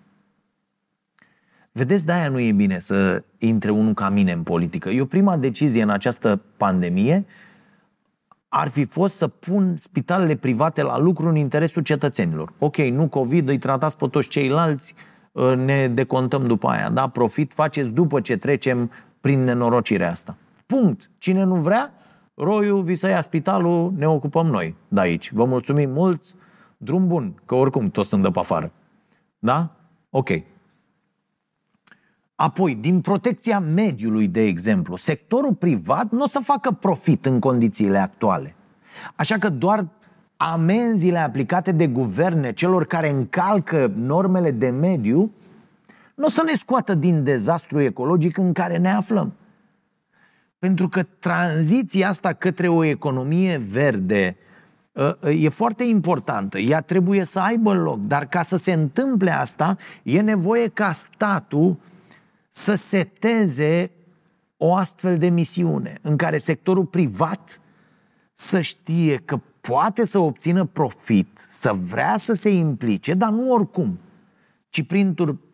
Vedeți, 1.71 2.05
de-aia 2.05 2.29
nu 2.29 2.39
e 2.39 2.51
bine 2.51 2.79
să 2.79 3.23
intre 3.37 3.71
unul 3.71 3.93
ca 3.93 4.09
mine 4.09 4.31
în 4.31 4.43
politică. 4.43 4.89
Eu 4.89 5.05
prima 5.05 5.37
decizie 5.37 5.81
în 5.81 5.89
această 5.89 6.41
pandemie 6.57 7.25
ar 8.55 8.67
fi 8.67 8.85
fost 8.85 9.15
să 9.15 9.27
pun 9.27 9.77
spitalele 9.77 10.35
private 10.35 10.81
la 10.81 10.97
lucru 10.97 11.27
în 11.27 11.35
interesul 11.35 11.81
cetățenilor. 11.81 12.53
Ok, 12.59 12.77
nu 12.77 13.07
COVID, 13.07 13.49
îi 13.49 13.57
tratați 13.57 13.97
pe 13.97 14.07
toți 14.07 14.27
ceilalți, 14.27 14.95
ă, 15.35 15.55
ne 15.55 15.87
decontăm 15.87 16.45
după 16.45 16.67
aia, 16.67 16.89
da? 16.89 17.07
Profit 17.07 17.53
faceți 17.53 17.89
după 17.89 18.21
ce 18.21 18.37
trecem 18.37 18.91
prin 19.19 19.43
nenorocirea 19.43 20.11
asta. 20.11 20.37
Punct. 20.65 21.09
Cine 21.17 21.43
nu 21.43 21.55
vrea, 21.55 21.93
roiul 22.35 22.81
vi 22.81 22.95
să 22.95 23.07
ia 23.07 23.21
spitalul, 23.21 23.93
ne 23.97 24.07
ocupăm 24.07 24.47
noi 24.47 24.75
de 24.87 24.99
aici. 24.99 25.31
Vă 25.31 25.45
mulțumim 25.45 25.89
mult, 25.89 26.23
drum 26.77 27.07
bun, 27.07 27.41
că 27.45 27.55
oricum 27.55 27.89
toți 27.89 28.09
sunt 28.09 28.23
de 28.23 28.29
pe 28.29 28.39
afară. 28.39 28.71
Da? 29.39 29.75
Ok. 30.09 30.29
Apoi, 32.35 32.75
din 32.75 33.01
protecția 33.01 33.59
mediului, 33.59 34.27
de 34.27 34.41
exemplu, 34.41 34.95
sectorul 34.95 35.53
privat 35.53 36.11
nu 36.11 36.23
o 36.23 36.27
să 36.27 36.39
facă 36.43 36.71
profit 36.71 37.25
în 37.25 37.39
condițiile 37.39 37.97
actuale. 37.97 38.55
Așa 39.15 39.37
că 39.37 39.49
doar 39.49 39.87
amenziile 40.37 41.17
aplicate 41.17 41.71
de 41.71 41.87
guverne 41.87 42.53
celor 42.53 42.85
care 42.85 43.09
încalcă 43.09 43.91
normele 43.95 44.51
de 44.51 44.69
mediu 44.69 45.31
nu 46.15 46.25
o 46.25 46.29
să 46.29 46.43
ne 46.45 46.53
scoată 46.53 46.95
din 46.95 47.23
dezastru 47.23 47.79
ecologic 47.79 48.37
în 48.37 48.53
care 48.53 48.77
ne 48.77 48.91
aflăm. 48.91 49.33
Pentru 50.59 50.89
că 50.89 51.03
tranziția 51.03 52.09
asta 52.09 52.33
către 52.33 52.67
o 52.67 52.83
economie 52.83 53.57
verde 53.57 54.37
ă, 54.95 55.17
ă, 55.23 55.29
e 55.29 55.49
foarte 55.49 55.83
importantă. 55.83 56.59
Ea 56.59 56.81
trebuie 56.81 57.23
să 57.23 57.39
aibă 57.39 57.73
loc, 57.73 57.99
dar 57.99 58.25
ca 58.25 58.41
să 58.41 58.57
se 58.57 58.73
întâmple 58.73 59.31
asta, 59.31 59.77
e 60.03 60.21
nevoie 60.21 60.67
ca 60.67 60.91
statul 60.91 61.77
să 62.55 62.75
seteze 62.75 63.91
o 64.57 64.75
astfel 64.75 65.17
de 65.17 65.29
misiune 65.29 65.97
în 66.01 66.17
care 66.17 66.37
sectorul 66.37 66.85
privat 66.85 67.61
să 68.33 68.61
știe 68.61 69.15
că 69.15 69.39
poate 69.61 70.05
să 70.05 70.19
obțină 70.19 70.65
profit, 70.65 71.37
să 71.37 71.73
vrea 71.73 72.17
să 72.17 72.33
se 72.33 72.49
implice, 72.49 73.13
dar 73.13 73.29
nu 73.29 73.51
oricum, 73.51 73.99
ci 74.69 74.85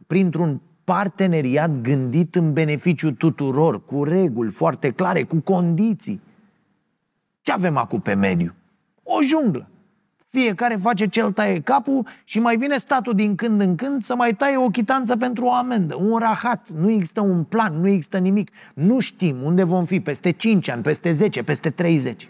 printr-un 0.07 0.61
parteneriat 0.83 1.81
gândit 1.81 2.35
în 2.35 2.53
beneficiu 2.53 3.11
tuturor, 3.11 3.85
cu 3.85 4.03
reguli 4.03 4.51
foarte 4.51 4.91
clare, 4.91 5.23
cu 5.23 5.39
condiții. 5.39 6.21
Ce 7.41 7.51
avem 7.51 7.77
acum 7.77 7.99
pe 7.99 8.13
mediu? 8.13 8.55
O 9.03 9.21
junglă. 9.21 9.69
Fiecare 10.31 10.75
face 10.75 11.07
cel 11.07 11.31
taie 11.31 11.61
capul 11.61 12.07
și 12.23 12.39
mai 12.39 12.55
vine 12.57 12.77
statul 12.77 13.13
din 13.15 13.35
când 13.35 13.61
în 13.61 13.75
când 13.75 14.03
să 14.03 14.15
mai 14.15 14.33
taie 14.33 14.57
o 14.57 14.69
chitanță 14.69 15.17
pentru 15.17 15.45
o 15.45 15.53
amendă, 15.53 15.95
un 15.95 16.17
rahat. 16.17 16.69
Nu 16.69 16.89
există 16.89 17.21
un 17.21 17.43
plan, 17.43 17.79
nu 17.79 17.87
există 17.87 18.17
nimic. 18.17 18.51
Nu 18.73 18.99
știm 18.99 19.43
unde 19.43 19.63
vom 19.63 19.85
fi 19.85 19.99
peste 19.99 20.31
5 20.31 20.69
ani, 20.69 20.81
peste 20.81 21.11
10, 21.11 21.43
peste 21.43 21.69
30. 21.69 22.29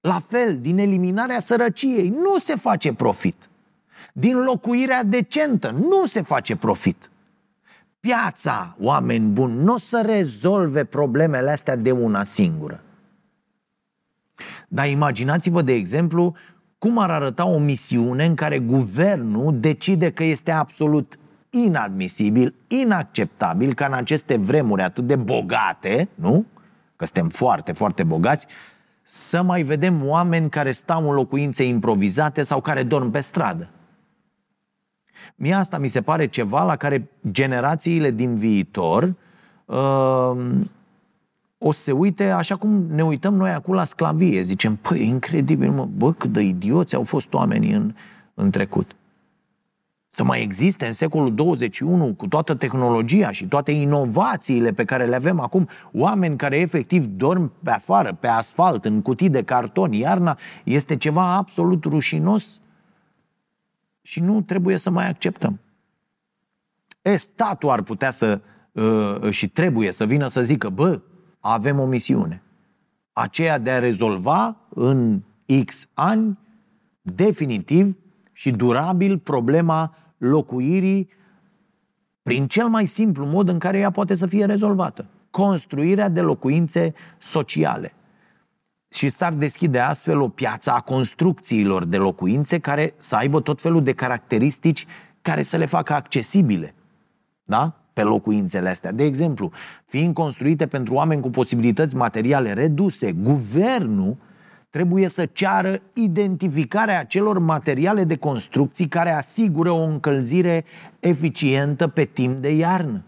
La 0.00 0.18
fel, 0.18 0.58
din 0.60 0.78
eliminarea 0.78 1.38
sărăciei 1.38 2.08
nu 2.08 2.38
se 2.38 2.54
face 2.54 2.94
profit. 2.94 3.48
Din 4.12 4.36
locuirea 4.36 5.02
decentă 5.02 5.70
nu 5.70 6.06
se 6.06 6.22
face 6.22 6.56
profit. 6.56 7.10
Piața, 8.00 8.76
oameni 8.80 9.30
buni, 9.30 9.62
nu 9.62 9.72
o 9.72 9.78
să 9.78 10.02
rezolve 10.04 10.84
problemele 10.84 11.50
astea 11.50 11.76
de 11.76 11.90
una 11.90 12.22
singură. 12.22 12.82
Dar 14.72 14.88
imaginați-vă, 14.88 15.62
de 15.62 15.72
exemplu, 15.72 16.34
cum 16.78 16.98
ar 16.98 17.10
arăta 17.10 17.46
o 17.46 17.58
misiune 17.58 18.24
în 18.24 18.34
care 18.34 18.58
guvernul 18.58 19.60
decide 19.60 20.10
că 20.10 20.24
este 20.24 20.50
absolut 20.50 21.18
inadmisibil, 21.50 22.54
inacceptabil 22.68 23.74
ca 23.74 23.86
în 23.86 23.92
aceste 23.92 24.36
vremuri 24.36 24.82
atât 24.82 25.06
de 25.06 25.16
bogate, 25.16 26.08
nu? 26.14 26.44
Că 26.96 27.04
suntem 27.04 27.28
foarte, 27.28 27.72
foarte 27.72 28.02
bogați, 28.02 28.46
să 29.02 29.42
mai 29.42 29.62
vedem 29.62 30.06
oameni 30.06 30.50
care 30.50 30.70
stau 30.70 31.08
în 31.08 31.14
locuințe 31.14 31.64
improvizate 31.64 32.42
sau 32.42 32.60
care 32.60 32.82
dorm 32.82 33.10
pe 33.10 33.20
stradă. 33.20 33.70
Mie 35.34 35.54
asta 35.54 35.78
mi 35.78 35.88
se 35.88 36.02
pare 36.02 36.26
ceva 36.26 36.62
la 36.62 36.76
care 36.76 37.10
generațiile 37.30 38.10
din 38.10 38.36
viitor 38.36 39.14
uh, 39.64 40.36
o 41.62 41.72
să 41.72 41.82
se 41.82 41.92
uite 41.92 42.30
așa 42.30 42.56
cum 42.56 42.86
ne 42.88 43.04
uităm 43.04 43.34
noi 43.34 43.50
acum 43.50 43.74
la 43.74 43.84
sclavie. 43.84 44.40
Zicem, 44.40 44.76
păi, 44.76 45.06
incredibil, 45.06 45.70
mă, 45.70 45.84
bă, 45.96 46.12
cât 46.12 46.32
de 46.32 46.40
idioți 46.40 46.94
au 46.94 47.02
fost 47.02 47.32
oamenii 47.32 47.72
în, 47.72 47.94
în 48.34 48.50
trecut. 48.50 48.96
Să 50.10 50.24
mai 50.24 50.42
existe 50.42 50.86
în 50.86 50.92
secolul 50.92 51.34
21 51.34 52.14
cu 52.14 52.26
toată 52.26 52.54
tehnologia 52.54 53.30
și 53.30 53.46
toate 53.46 53.72
inovațiile 53.72 54.72
pe 54.72 54.84
care 54.84 55.04
le 55.04 55.14
avem 55.14 55.40
acum, 55.40 55.68
oameni 55.92 56.36
care 56.36 56.56
efectiv 56.56 57.04
dorm 57.04 57.52
pe 57.62 57.70
afară, 57.70 58.16
pe 58.20 58.26
asfalt, 58.26 58.84
în 58.84 59.02
cutii 59.02 59.30
de 59.30 59.42
carton, 59.42 59.92
iarna, 59.92 60.38
este 60.64 60.96
ceva 60.96 61.34
absolut 61.34 61.84
rușinos 61.84 62.60
și 64.02 64.20
nu 64.20 64.40
trebuie 64.40 64.76
să 64.76 64.90
mai 64.90 65.08
acceptăm. 65.08 65.60
E, 67.02 67.16
statul 67.16 67.70
ar 67.70 67.82
putea 67.82 68.10
să 68.10 68.40
uh, 68.72 69.30
și 69.30 69.48
trebuie 69.48 69.92
să 69.92 70.04
vină 70.04 70.26
să 70.26 70.42
zică, 70.42 70.68
bă, 70.68 71.00
avem 71.40 71.78
o 71.78 71.86
misiune. 71.86 72.42
Aceea 73.12 73.58
de 73.58 73.70
a 73.70 73.78
rezolva 73.78 74.56
în 74.68 75.22
X 75.64 75.88
ani 75.94 76.38
definitiv 77.02 77.98
și 78.32 78.50
durabil 78.50 79.18
problema 79.18 79.96
locuirii 80.18 81.08
prin 82.22 82.46
cel 82.46 82.68
mai 82.68 82.86
simplu 82.86 83.26
mod 83.26 83.48
în 83.48 83.58
care 83.58 83.78
ea 83.78 83.90
poate 83.90 84.14
să 84.14 84.26
fie 84.26 84.44
rezolvată. 84.44 85.06
Construirea 85.30 86.08
de 86.08 86.20
locuințe 86.20 86.94
sociale. 87.18 87.92
Și 88.90 89.08
s-ar 89.08 89.32
deschide 89.32 89.78
astfel 89.78 90.20
o 90.20 90.28
piață 90.28 90.70
a 90.70 90.80
construcțiilor 90.80 91.84
de 91.84 91.96
locuințe 91.96 92.58
care 92.58 92.94
să 92.96 93.16
aibă 93.16 93.40
tot 93.40 93.60
felul 93.60 93.82
de 93.82 93.92
caracteristici 93.92 94.86
care 95.22 95.42
să 95.42 95.56
le 95.56 95.66
facă 95.66 95.92
accesibile. 95.92 96.74
Da? 97.44 97.79
Pe 97.92 98.02
locuințele 98.02 98.68
astea. 98.68 98.92
De 98.92 99.04
exemplu, 99.04 99.50
fiind 99.86 100.14
construite 100.14 100.66
pentru 100.66 100.94
oameni 100.94 101.22
cu 101.22 101.30
posibilități 101.30 101.96
materiale 101.96 102.52
reduse, 102.52 103.12
guvernul 103.12 104.16
trebuie 104.70 105.08
să 105.08 105.26
ceară 105.32 105.80
identificarea 105.92 106.98
acelor 106.98 107.38
materiale 107.38 108.04
de 108.04 108.16
construcții 108.16 108.88
care 108.88 109.12
asigură 109.12 109.70
o 109.70 109.82
încălzire 109.82 110.64
eficientă 111.00 111.88
pe 111.88 112.04
timp 112.04 112.36
de 112.36 112.52
iarnă. 112.52 113.04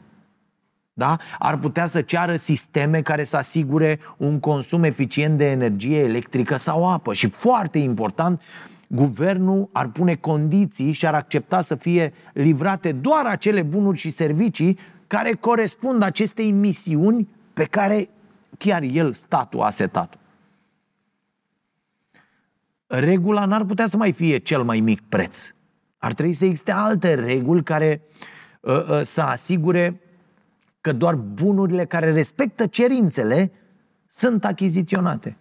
Da? 0.95 1.17
Ar 1.39 1.57
putea 1.57 1.87
să 1.87 2.01
ceară 2.01 2.37
sisteme 2.37 3.03
care 3.03 3.25
să 3.25 3.37
asigure 3.37 3.99
un 4.17 4.41
consum 4.41 4.83
eficient 4.83 5.39
de 5.39 5.51
energie 5.51 5.99
electrică 5.99 6.57
sau 6.57 6.91
apă. 6.91 7.13
Și 7.13 7.29
foarte 7.29 7.79
important, 7.79 8.41
guvernul 8.95 9.69
ar 9.73 9.89
pune 9.89 10.15
condiții 10.15 10.93
și 10.93 11.07
ar 11.07 11.15
accepta 11.15 11.61
să 11.61 11.75
fie 11.75 12.13
livrate 12.33 12.93
doar 12.93 13.27
acele 13.27 13.63
bunuri 13.63 13.99
și 13.99 14.11
servicii 14.11 14.79
care 15.07 15.33
corespund 15.33 16.03
acestei 16.03 16.51
misiuni 16.51 17.29
pe 17.53 17.65
care 17.65 18.09
chiar 18.59 18.83
el, 18.83 19.13
statul, 19.13 19.61
a 19.61 19.71
setat. 19.71 20.19
Regula 22.87 23.45
n-ar 23.45 23.65
putea 23.65 23.87
să 23.87 23.97
mai 23.97 24.13
fie 24.13 24.39
cel 24.39 24.63
mai 24.63 24.81
mic 24.81 25.01
preț. 25.09 25.55
Ar 25.99 26.15
trebui 26.15 26.33
să 26.33 26.45
existe 26.45 26.73
alte 26.73 27.15
reguli 27.15 27.63
care 27.63 28.03
uh, 28.61 28.89
uh, 28.89 29.01
să 29.03 29.21
asigure 29.21 30.01
că 30.81 30.93
doar 30.93 31.15
bunurile 31.15 31.85
care 31.85 32.13
respectă 32.13 32.67
cerințele 32.67 33.53
sunt 34.09 34.45
achiziționate. 34.45 35.37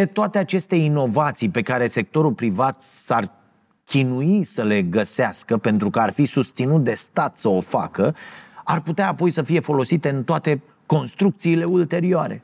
E, 0.00 0.06
toate 0.06 0.38
aceste 0.38 0.76
inovații 0.76 1.50
pe 1.50 1.62
care 1.62 1.86
sectorul 1.86 2.32
privat 2.32 2.80
s-ar 2.80 3.30
chinui 3.84 4.44
să 4.44 4.62
le 4.62 4.82
găsească 4.82 5.56
pentru 5.56 5.90
că 5.90 6.00
ar 6.00 6.12
fi 6.12 6.24
susținut 6.24 6.84
de 6.84 6.92
stat 6.92 7.38
să 7.38 7.48
o 7.48 7.60
facă, 7.60 8.14
ar 8.64 8.80
putea 8.80 9.08
apoi 9.08 9.30
să 9.30 9.42
fie 9.42 9.60
folosite 9.60 10.08
în 10.08 10.24
toate 10.24 10.62
construcțiile 10.86 11.64
ulterioare. 11.64 12.42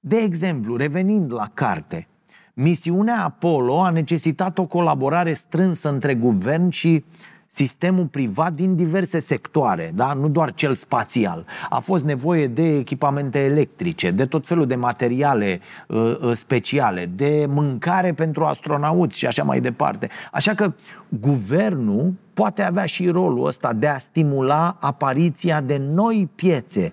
De 0.00 0.16
exemplu, 0.16 0.76
revenind 0.76 1.32
la 1.32 1.50
carte, 1.54 2.08
misiunea 2.54 3.24
Apollo 3.24 3.82
a 3.82 3.90
necesitat 3.90 4.58
o 4.58 4.66
colaborare 4.66 5.32
strânsă 5.32 5.88
între 5.88 6.14
guvern 6.14 6.68
și 6.68 7.04
sistemul 7.46 8.06
privat 8.06 8.52
din 8.52 8.76
diverse 8.76 9.18
sectoare, 9.18 9.92
da? 9.94 10.12
nu 10.12 10.28
doar 10.28 10.54
cel 10.54 10.74
spațial. 10.74 11.46
A 11.70 11.78
fost 11.78 12.04
nevoie 12.04 12.46
de 12.46 12.76
echipamente 12.76 13.38
electrice, 13.38 14.10
de 14.10 14.26
tot 14.26 14.46
felul 14.46 14.66
de 14.66 14.74
materiale 14.74 15.60
uh, 15.88 16.16
uh, 16.20 16.32
speciale, 16.32 17.06
de 17.14 17.46
mâncare 17.48 18.12
pentru 18.12 18.44
astronauți 18.44 19.18
și 19.18 19.26
așa 19.26 19.42
mai 19.42 19.60
departe. 19.60 20.08
Așa 20.32 20.54
că 20.54 20.72
guvernul 21.08 22.12
poate 22.34 22.62
avea 22.62 22.86
și 22.86 23.08
rolul 23.08 23.46
ăsta 23.46 23.72
de 23.72 23.86
a 23.86 23.98
stimula 23.98 24.76
apariția 24.80 25.60
de 25.60 25.76
noi 25.76 26.28
piețe. 26.34 26.92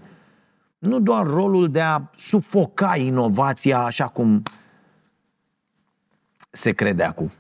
Nu 0.80 1.00
doar 1.00 1.26
rolul 1.26 1.70
de 1.70 1.82
a 1.82 2.02
sufoca 2.16 2.96
inovația 2.98 3.80
așa 3.80 4.08
cum 4.08 4.42
se 6.52 6.72
crede 6.72 7.04
acum. 7.04 7.32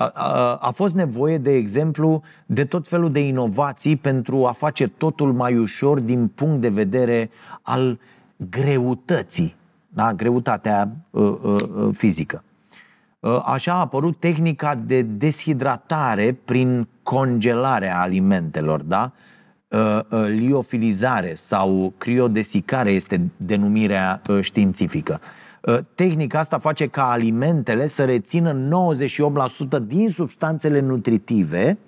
A, 0.00 0.12
a, 0.14 0.54
a 0.54 0.70
fost 0.70 0.94
nevoie, 0.94 1.38
de 1.38 1.54
exemplu, 1.54 2.22
de 2.46 2.64
tot 2.64 2.88
felul 2.88 3.12
de 3.12 3.26
inovații 3.26 3.96
pentru 3.96 4.46
a 4.46 4.52
face 4.52 4.88
totul 4.88 5.32
mai 5.32 5.56
ușor 5.56 6.00
din 6.00 6.28
punct 6.28 6.60
de 6.60 6.68
vedere 6.68 7.30
al 7.62 7.98
greutății, 8.36 9.54
da? 9.88 10.14
greutatea 10.14 10.96
uh, 11.10 11.34
uh, 11.42 11.88
fizică. 11.92 12.44
Uh, 13.20 13.42
așa 13.44 13.72
a 13.72 13.78
apărut 13.78 14.16
tehnica 14.16 14.74
de 14.74 15.02
deshidratare 15.02 16.38
prin 16.44 16.88
congelarea 17.02 18.00
alimentelor, 18.00 18.82
da? 18.82 19.12
Uh, 19.68 19.98
uh, 20.10 20.24
liofilizare 20.26 21.34
sau 21.34 21.92
criodesicare 21.98 22.90
este 22.90 23.30
denumirea 23.36 24.20
uh, 24.28 24.40
științifică. 24.40 25.20
Uh, 25.60 25.78
tehnica 25.94 26.38
asta 26.38 26.58
face 26.58 26.86
ca 26.86 27.10
alimentele 27.10 27.86
să 27.86 28.04
rețină 28.04 28.68
98% 29.82 29.86
din 29.86 30.10
substanțele 30.10 30.80
nutritive, 30.80 31.78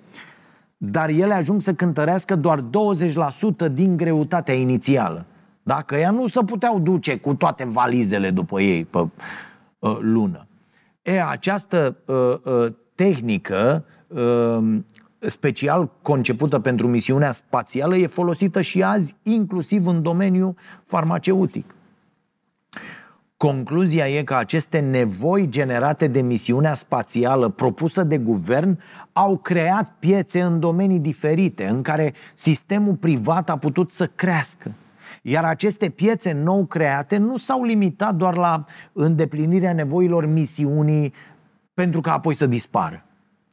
dar 0.77 1.09
ele 1.09 1.33
ajung 1.33 1.61
să 1.61 1.73
cântărească 1.73 2.35
doar 2.35 2.63
20% 3.67 3.71
din 3.71 3.97
greutatea 3.97 4.53
inițială. 4.53 5.25
Dacă 5.63 5.95
ea 5.95 6.11
nu 6.11 6.27
se 6.27 6.39
puteau 6.45 6.79
duce 6.79 7.17
cu 7.17 7.33
toate 7.33 7.63
valizele 7.63 8.29
după 8.29 8.61
ei 8.61 8.85
pe 8.85 8.97
uh, 9.79 9.97
lună. 9.99 10.47
E, 11.01 11.23
această 11.23 11.97
uh, 12.05 12.15
uh, 12.43 12.73
tehnică 12.95 13.85
uh, 14.07 14.79
special 15.19 15.91
concepută 16.01 16.59
pentru 16.59 16.87
misiunea 16.87 17.31
spațială 17.31 17.95
e 17.95 18.07
folosită 18.07 18.61
și 18.61 18.83
azi 18.83 19.15
inclusiv 19.23 19.87
în 19.87 20.01
domeniul 20.01 20.55
farmaceutic. 20.85 21.65
Concluzia 23.37 24.07
e 24.07 24.23
că 24.23 24.35
aceste 24.35 24.79
nevoi 24.79 25.47
generate 25.49 26.07
de 26.07 26.21
misiunea 26.21 26.73
spațială 26.73 27.49
propusă 27.49 28.03
de 28.03 28.17
guvern 28.17 28.79
au 29.13 29.37
creat 29.37 29.95
piețe 29.99 30.41
în 30.41 30.59
domenii 30.59 30.99
diferite, 30.99 31.67
în 31.67 31.81
care 31.81 32.13
sistemul 32.33 32.95
privat 32.95 33.49
a 33.49 33.57
putut 33.57 33.91
să 33.91 34.07
crească. 34.07 34.71
Iar 35.21 35.43
aceste 35.43 35.89
piețe 35.89 36.31
nou 36.31 36.65
create 36.65 37.17
nu 37.17 37.37
s-au 37.37 37.63
limitat 37.63 38.15
doar 38.15 38.37
la 38.37 38.65
îndeplinirea 38.93 39.73
nevoilor 39.73 40.25
misiunii 40.25 41.13
pentru 41.73 42.01
că 42.01 42.09
apoi 42.09 42.35
să 42.35 42.45
dispară. 42.45 43.05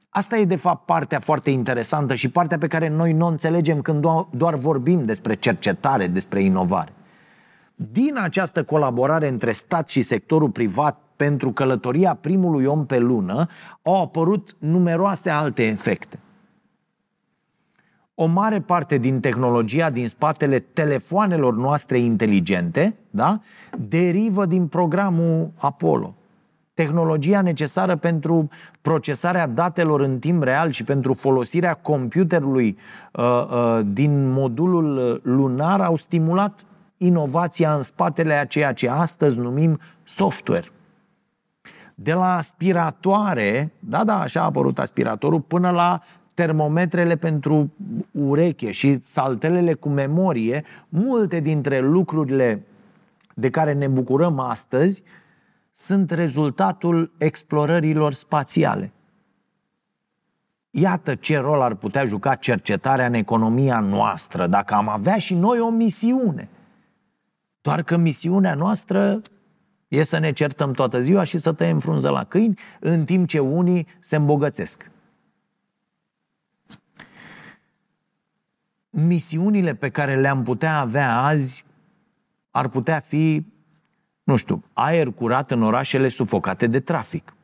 Asta 0.08 0.36
e 0.36 0.44
de 0.44 0.56
fapt 0.56 0.84
partea 0.84 1.20
foarte 1.20 1.50
interesantă 1.50 2.14
și 2.14 2.30
partea 2.30 2.58
pe 2.58 2.66
care 2.66 2.88
noi 2.88 3.12
nu 3.12 3.24
o 3.24 3.28
înțelegem 3.28 3.82
când 3.82 4.04
doar 4.30 4.54
vorbim 4.54 5.04
despre 5.04 5.34
cercetare, 5.34 6.06
despre 6.06 6.42
inovare. 6.42 6.92
Din 7.88 8.18
această 8.18 8.64
colaborare 8.64 9.28
între 9.28 9.52
stat 9.52 9.88
și 9.88 10.02
sectorul 10.02 10.50
privat 10.50 11.00
pentru 11.16 11.52
călătoria 11.52 12.14
primului 12.14 12.64
om 12.64 12.86
pe 12.86 12.98
lună 12.98 13.48
au 13.82 14.02
apărut 14.02 14.56
numeroase 14.58 15.30
alte 15.30 15.62
efecte. 15.62 16.18
O 18.14 18.26
mare 18.26 18.60
parte 18.60 18.98
din 18.98 19.20
tehnologia 19.20 19.90
din 19.90 20.08
spatele 20.08 20.58
telefoanelor 20.58 21.56
noastre 21.56 21.98
inteligente 21.98 22.96
da, 23.10 23.40
derivă 23.78 24.46
din 24.46 24.66
programul 24.66 25.50
Apollo 25.56 26.14
tehnologia 26.74 27.40
necesară 27.40 27.96
pentru 27.96 28.48
procesarea 28.80 29.46
datelor 29.46 30.00
în 30.00 30.18
timp 30.18 30.42
real 30.42 30.70
și 30.70 30.84
pentru 30.84 31.12
folosirea 31.12 31.74
computerului 31.74 32.78
uh, 33.12 33.24
uh, 33.24 33.80
din 33.84 34.30
modulul 34.30 35.20
lunar 35.24 35.80
au 35.80 35.96
stimulat 35.96 36.64
inovația 37.02 37.74
în 37.74 37.82
spatele 37.82 38.34
a 38.34 38.44
ceea 38.44 38.72
ce 38.72 38.88
astăzi 38.88 39.38
numim 39.38 39.80
software. 40.04 40.72
De 41.94 42.12
la 42.12 42.36
aspiratoare, 42.36 43.72
da, 43.78 44.04
da, 44.04 44.20
așa 44.20 44.40
a 44.40 44.44
apărut 44.44 44.78
aspiratorul, 44.78 45.40
până 45.40 45.70
la 45.70 46.00
termometrele 46.34 47.16
pentru 47.16 47.72
ureche 48.10 48.70
și 48.70 49.00
saltelele 49.04 49.74
cu 49.74 49.88
memorie, 49.88 50.64
multe 50.88 51.40
dintre 51.40 51.80
lucrurile 51.80 52.62
de 53.34 53.50
care 53.50 53.72
ne 53.72 53.88
bucurăm 53.88 54.38
astăzi 54.38 55.02
sunt 55.72 56.10
rezultatul 56.10 57.12
explorărilor 57.18 58.12
spațiale. 58.12 58.92
Iată 60.70 61.14
ce 61.14 61.38
rol 61.38 61.60
ar 61.60 61.74
putea 61.74 62.04
juca 62.04 62.34
cercetarea 62.34 63.06
în 63.06 63.14
economia 63.14 63.80
noastră 63.80 64.46
dacă 64.46 64.74
am 64.74 64.88
avea 64.88 65.18
și 65.18 65.34
noi 65.34 65.58
o 65.58 65.70
misiune. 65.70 66.48
Doar 67.60 67.82
că 67.82 67.96
misiunea 67.96 68.54
noastră 68.54 69.20
e 69.88 70.02
să 70.02 70.18
ne 70.18 70.32
certăm 70.32 70.72
toată 70.72 71.00
ziua 71.00 71.24
și 71.24 71.38
să 71.38 71.52
tăiem 71.52 71.78
frunză 71.78 72.10
la 72.10 72.24
câini, 72.24 72.58
în 72.80 73.04
timp 73.04 73.28
ce 73.28 73.38
unii 73.38 73.86
se 74.00 74.16
îmbogățesc. 74.16 74.90
Misiunile 78.90 79.74
pe 79.74 79.88
care 79.88 80.20
le-am 80.20 80.42
putea 80.42 80.78
avea 80.78 81.20
azi 81.20 81.64
ar 82.50 82.68
putea 82.68 83.00
fi 83.00 83.44
nu 84.30 84.36
știu, 84.36 84.64
aer 84.72 85.08
curat 85.10 85.50
în 85.50 85.62
orașele 85.62 86.08
sufocate 86.08 86.66
de 86.66 86.80
trafic, 86.80 87.34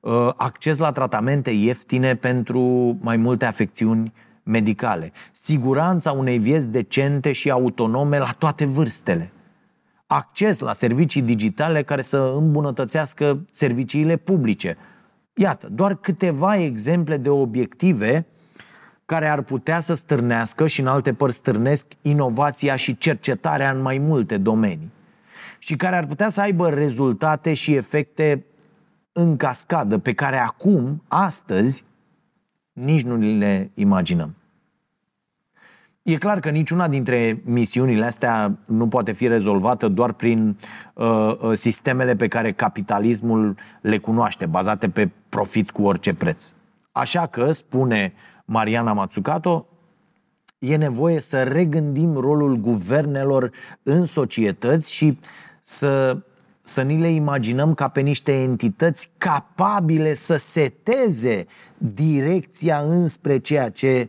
uh, 0.00 0.28
acces 0.36 0.78
la 0.78 0.92
tratamente 0.92 1.50
ieftine 1.50 2.14
pentru 2.14 2.60
mai 3.00 3.16
multe 3.16 3.44
afecțiuni 3.44 4.12
medicale, 4.42 5.12
siguranța 5.32 6.12
unei 6.12 6.38
vieți 6.38 6.68
decente 6.68 7.32
și 7.32 7.50
autonome 7.50 8.18
la 8.18 8.34
toate 8.38 8.64
vârstele, 8.64 9.32
acces 10.06 10.58
la 10.58 10.72
servicii 10.72 11.22
digitale 11.22 11.82
care 11.82 12.00
să 12.00 12.32
îmbunătățească 12.36 13.44
serviciile 13.50 14.16
publice. 14.16 14.76
Iată, 15.34 15.68
doar 15.72 15.94
câteva 15.94 16.56
exemple 16.56 17.16
de 17.16 17.28
obiective 17.28 18.26
care 19.04 19.28
ar 19.28 19.42
putea 19.42 19.80
să 19.80 19.94
stârnească 19.94 20.66
și 20.66 20.80
în 20.80 20.86
alte 20.86 21.12
părți 21.12 21.36
stârnesc 21.36 21.86
inovația 22.02 22.76
și 22.76 22.98
cercetarea 22.98 23.70
în 23.70 23.80
mai 23.80 23.98
multe 23.98 24.36
domenii 24.36 24.92
și 25.58 25.76
care 25.76 25.96
ar 25.96 26.06
putea 26.06 26.28
să 26.28 26.40
aibă 26.40 26.70
rezultate 26.70 27.54
și 27.54 27.74
efecte 27.74 28.46
în 29.12 29.36
cascadă 29.36 29.98
pe 29.98 30.12
care 30.12 30.36
acum, 30.36 31.02
astăzi, 31.08 31.84
nici 32.72 33.02
nu 33.02 33.16
le 33.16 33.70
imaginăm. 33.74 34.34
E 36.06 36.16
clar 36.16 36.40
că 36.40 36.50
niciuna 36.50 36.88
dintre 36.88 37.40
misiunile 37.44 38.04
astea 38.04 38.58
nu 38.64 38.88
poate 38.88 39.12
fi 39.12 39.26
rezolvată 39.26 39.88
doar 39.88 40.12
prin 40.12 40.56
uh, 40.94 41.06
uh, 41.40 41.52
sistemele 41.52 42.16
pe 42.16 42.28
care 42.28 42.52
capitalismul 42.52 43.56
le 43.80 43.98
cunoaște, 43.98 44.46
bazate 44.46 44.88
pe 44.88 45.10
profit 45.28 45.70
cu 45.70 45.82
orice 45.82 46.14
preț. 46.14 46.52
Așa 46.92 47.26
că, 47.26 47.52
spune 47.52 48.12
Mariana 48.44 48.92
Mazzucato, 48.92 49.66
e 50.58 50.76
nevoie 50.76 51.20
să 51.20 51.42
regândim 51.42 52.16
rolul 52.16 52.56
guvernelor 52.56 53.50
în 53.82 54.04
societăți 54.04 54.92
și 54.92 55.18
să, 55.62 56.18
să 56.62 56.82
ni 56.82 57.00
le 57.00 57.08
imaginăm 57.08 57.74
ca 57.74 57.88
pe 57.88 58.00
niște 58.00 58.32
entități 58.32 59.10
capabile 59.18 60.12
să 60.12 60.36
seteze 60.36 61.46
direcția 61.78 62.78
înspre 62.78 63.38
ceea 63.38 63.70
ce 63.70 64.08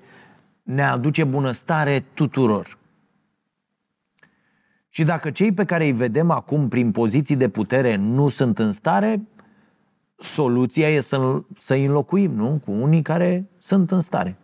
ne 0.67 0.83
aduce 0.83 1.23
bunăstare 1.23 2.05
tuturor. 2.13 2.77
Și 4.89 5.03
dacă 5.03 5.31
cei 5.31 5.53
pe 5.53 5.65
care 5.65 5.85
îi 5.85 5.91
vedem 5.91 6.31
acum 6.31 6.67
prin 6.67 6.91
poziții 6.91 7.35
de 7.35 7.49
putere 7.49 7.95
nu 7.95 8.27
sunt 8.27 8.59
în 8.59 8.71
stare, 8.71 9.27
soluția 10.17 10.89
e 10.89 10.99
să, 10.99 11.41
să 11.55 11.73
înlocuim, 11.73 12.31
nu? 12.31 12.61
Cu 12.65 12.71
unii 12.71 13.01
care 13.01 13.49
sunt 13.57 13.91
în 13.91 14.01
stare. 14.01 14.37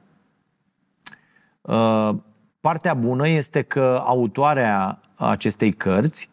Uh, 1.62 2.10
partea 2.60 2.94
bună 2.94 3.28
este 3.28 3.62
că 3.62 4.02
autoarea 4.06 5.02
acestei 5.16 5.74
cărți 5.74 6.32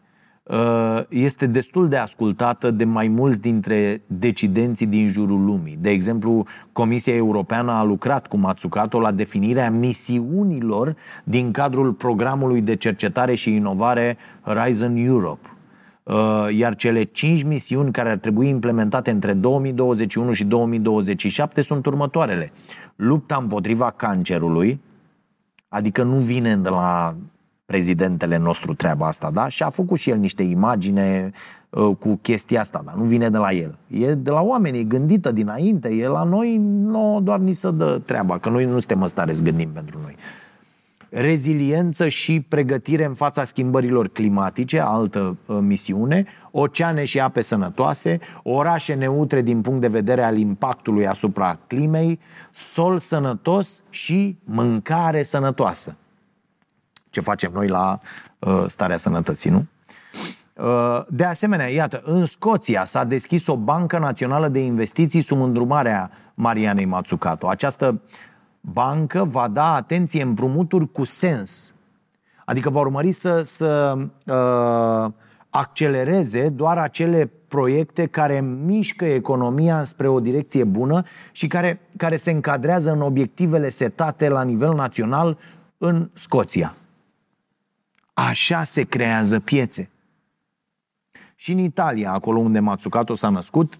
este 1.09 1.45
destul 1.45 1.89
de 1.89 1.97
ascultată 1.97 2.71
de 2.71 2.83
mai 2.83 3.07
mulți 3.07 3.41
dintre 3.41 4.01
decidenții 4.07 4.85
din 4.85 5.07
jurul 5.07 5.45
lumii. 5.45 5.77
De 5.81 5.89
exemplu, 5.89 6.45
Comisia 6.71 7.15
Europeană 7.15 7.71
a 7.71 7.83
lucrat 7.83 8.27
cu 8.27 8.37
Matsukato 8.37 8.99
la 8.99 9.11
definirea 9.11 9.71
misiunilor 9.71 10.95
din 11.23 11.51
cadrul 11.51 11.91
programului 11.91 12.61
de 12.61 12.75
cercetare 12.75 13.33
și 13.33 13.55
inovare 13.55 14.17
Horizon 14.41 14.95
Europe. 14.95 15.49
Uh, 16.03 16.47
iar 16.57 16.75
cele 16.75 17.03
cinci 17.03 17.43
misiuni 17.43 17.91
care 17.91 18.09
ar 18.09 18.17
trebui 18.17 18.47
implementate 18.47 19.11
între 19.11 19.33
2021 19.33 20.31
și 20.33 20.43
2027 20.43 21.61
sunt 21.61 21.85
următoarele. 21.85 22.51
Lupta 22.95 23.37
împotriva 23.41 23.93
cancerului, 23.95 24.81
adică 25.67 26.03
nu 26.03 26.15
vine 26.15 26.57
de 26.57 26.69
la 26.69 27.15
prezidentele 27.71 28.37
nostru 28.37 28.73
treaba 28.73 29.07
asta, 29.07 29.31
da? 29.33 29.47
Și 29.47 29.63
a 29.63 29.69
făcut 29.69 29.97
și 29.97 30.09
el 30.09 30.17
niște 30.17 30.43
imagine 30.43 31.31
uh, 31.69 31.95
cu 31.99 32.19
chestia 32.21 32.59
asta, 32.59 32.81
dar 32.85 32.93
nu 32.95 33.03
vine 33.03 33.29
de 33.29 33.37
la 33.37 33.51
el. 33.51 33.77
E 33.87 34.13
de 34.13 34.29
la 34.29 34.41
oameni, 34.41 34.77
e 34.77 34.83
gândită 34.83 35.31
dinainte, 35.31 35.89
e 35.89 36.07
la 36.07 36.23
noi, 36.23 36.57
nu 36.61 37.19
doar 37.23 37.39
ni 37.39 37.53
se 37.53 37.71
dă 37.71 38.01
treaba, 38.05 38.37
că 38.37 38.49
noi 38.49 38.65
nu 38.65 38.69
suntem 38.79 39.01
în 39.01 39.07
stare 39.07 39.33
să 39.33 39.41
gândim 39.41 39.69
pentru 39.69 39.99
noi. 40.01 40.15
Reziliență 41.09 42.07
și 42.07 42.41
pregătire 42.41 43.05
în 43.05 43.13
fața 43.13 43.43
schimbărilor 43.43 44.07
climatice, 44.07 44.79
altă 44.79 45.37
uh, 45.45 45.57
misiune, 45.61 46.25
oceane 46.51 47.03
și 47.03 47.19
ape 47.19 47.41
sănătoase, 47.41 48.19
orașe 48.43 48.93
neutre 48.93 49.41
din 49.41 49.61
punct 49.61 49.81
de 49.81 49.87
vedere 49.87 50.23
al 50.23 50.37
impactului 50.37 51.07
asupra 51.07 51.59
climei, 51.67 52.19
sol 52.53 52.97
sănătos 52.97 53.83
și 53.89 54.37
mâncare 54.43 55.21
sănătoasă 55.21 55.95
ce 57.11 57.21
facem 57.21 57.51
noi 57.53 57.67
la 57.67 57.99
uh, 58.39 58.63
starea 58.67 58.97
sănătății, 58.97 59.49
nu? 59.49 59.65
Uh, 60.53 61.03
de 61.07 61.23
asemenea, 61.23 61.67
iată, 61.67 62.01
în 62.03 62.25
Scoția 62.25 62.85
s-a 62.85 63.03
deschis 63.03 63.47
o 63.47 63.55
bancă 63.55 63.97
națională 63.97 64.47
de 64.47 64.59
investiții 64.59 65.21
sub 65.21 65.41
îndrumarea 65.41 66.11
Marianei 66.33 66.85
Matsukato. 66.85 67.47
Această 67.47 68.01
bancă 68.61 69.23
va 69.23 69.47
da 69.47 69.73
atenție 69.73 70.21
împrumuturi 70.21 70.91
cu 70.91 71.03
sens. 71.03 71.73
Adică 72.45 72.69
va 72.69 72.79
urmări 72.79 73.11
să, 73.11 73.41
să 73.41 73.97
uh, 74.25 75.11
accelereze 75.49 76.49
doar 76.49 76.77
acele 76.77 77.31
proiecte 77.47 78.05
care 78.05 78.41
mișcă 78.41 79.05
economia 79.05 79.83
spre 79.83 80.07
o 80.07 80.19
direcție 80.19 80.63
bună 80.63 81.03
și 81.31 81.47
care, 81.47 81.81
care 81.97 82.15
se 82.15 82.31
încadrează 82.31 82.91
în 82.91 83.01
obiectivele 83.01 83.69
setate 83.69 84.29
la 84.29 84.43
nivel 84.43 84.73
național 84.73 85.37
în 85.77 86.09
Scoția. 86.13 86.75
Așa 88.13 88.63
se 88.63 88.83
creează 88.83 89.39
piețe. 89.39 89.89
Și 91.35 91.51
în 91.51 91.57
Italia, 91.57 92.11
acolo 92.11 92.39
unde 92.39 92.59
Mazzucato 92.59 93.15
s-a 93.15 93.29
născut, 93.29 93.79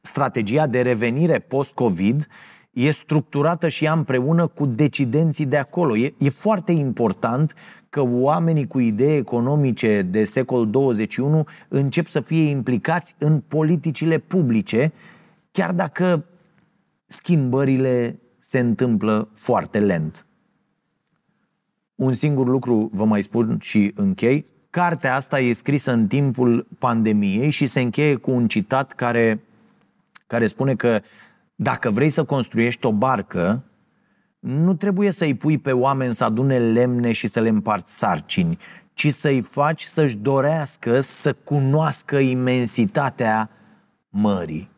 strategia 0.00 0.66
de 0.66 0.82
revenire 0.82 1.38
post-Covid 1.38 2.26
e 2.70 2.90
structurată 2.90 3.68
și 3.68 3.84
ea 3.84 3.92
împreună 3.92 4.46
cu 4.46 4.66
decidenții 4.66 5.46
de 5.46 5.56
acolo. 5.56 5.96
E, 5.96 6.14
e 6.18 6.28
foarte 6.28 6.72
important 6.72 7.54
că 7.90 8.00
oamenii 8.00 8.66
cu 8.66 8.78
idei 8.78 9.16
economice 9.16 10.02
de 10.02 10.24
secol 10.24 10.70
21 10.70 11.44
încep 11.68 12.06
să 12.06 12.20
fie 12.20 12.48
implicați 12.48 13.14
în 13.18 13.40
politicile 13.40 14.18
publice, 14.18 14.92
chiar 15.52 15.72
dacă 15.72 16.24
schimbările 17.06 18.18
se 18.38 18.58
întâmplă 18.58 19.28
foarte 19.34 19.78
lent. 19.78 20.27
Un 21.98 22.12
singur 22.12 22.46
lucru 22.46 22.90
vă 22.92 23.04
mai 23.04 23.22
spun 23.22 23.58
și 23.60 23.92
închei. 23.94 24.46
Cartea 24.70 25.14
asta 25.14 25.40
e 25.40 25.52
scrisă 25.52 25.92
în 25.92 26.06
timpul 26.06 26.66
pandemiei 26.78 27.50
și 27.50 27.66
se 27.66 27.80
încheie 27.80 28.14
cu 28.14 28.30
un 28.30 28.48
citat 28.48 28.92
care, 28.92 29.40
care 30.26 30.46
spune 30.46 30.74
că 30.74 31.00
dacă 31.54 31.90
vrei 31.90 32.08
să 32.08 32.24
construiești 32.24 32.86
o 32.86 32.92
barcă, 32.92 33.64
nu 34.38 34.74
trebuie 34.74 35.10
să-i 35.10 35.34
pui 35.34 35.58
pe 35.58 35.72
oameni 35.72 36.14
să 36.14 36.24
adune 36.24 36.58
lemne 36.58 37.12
și 37.12 37.26
să 37.26 37.40
le 37.40 37.48
împarți 37.48 37.98
sarcini, 37.98 38.58
ci 38.94 39.12
să-i 39.12 39.40
faci 39.40 39.82
să-și 39.82 40.16
dorească 40.16 41.00
să 41.00 41.32
cunoască 41.32 42.18
imensitatea 42.18 43.50
mării. 44.08 44.70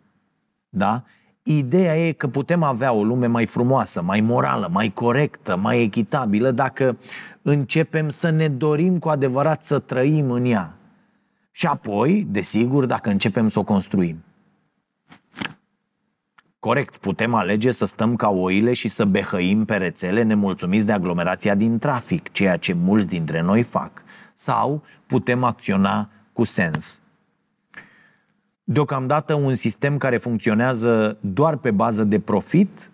Da? 0.68 1.04
Ideea 1.42 2.06
e 2.06 2.12
că 2.12 2.28
putem 2.28 2.62
avea 2.62 2.92
o 2.92 3.04
lume 3.04 3.26
mai 3.26 3.46
frumoasă, 3.46 4.02
mai 4.02 4.20
morală, 4.20 4.68
mai 4.72 4.90
corectă, 4.90 5.56
mai 5.56 5.82
echitabilă 5.82 6.50
dacă 6.50 6.98
începem 7.42 8.08
să 8.08 8.30
ne 8.30 8.48
dorim 8.48 8.98
cu 8.98 9.08
adevărat 9.08 9.64
să 9.64 9.78
trăim 9.78 10.30
în 10.30 10.44
ea. 10.44 10.74
Și 11.50 11.66
apoi, 11.66 12.26
desigur, 12.30 12.84
dacă 12.84 13.10
începem 13.10 13.48
să 13.48 13.58
o 13.58 13.62
construim. 13.62 14.24
Corect, 16.58 16.96
putem 16.96 17.34
alege 17.34 17.70
să 17.70 17.84
stăm 17.84 18.16
ca 18.16 18.28
oile 18.28 18.72
și 18.72 18.88
să 18.88 19.04
behăim 19.04 19.64
pe 19.64 19.76
rețele 19.76 20.22
nemulțumiți 20.22 20.86
de 20.86 20.92
aglomerația 20.92 21.54
din 21.54 21.78
trafic, 21.78 22.32
ceea 22.32 22.56
ce 22.56 22.72
mulți 22.72 23.06
dintre 23.06 23.40
noi 23.40 23.62
fac. 23.62 24.02
Sau 24.34 24.82
putem 25.06 25.44
acționa 25.44 26.08
cu 26.32 26.44
sens. 26.44 27.00
Deocamdată 28.72 29.34
un 29.34 29.54
sistem 29.54 29.96
care 29.96 30.16
funcționează 30.16 31.18
doar 31.20 31.56
pe 31.56 31.70
bază 31.70 32.04
de 32.04 32.20
profit 32.20 32.90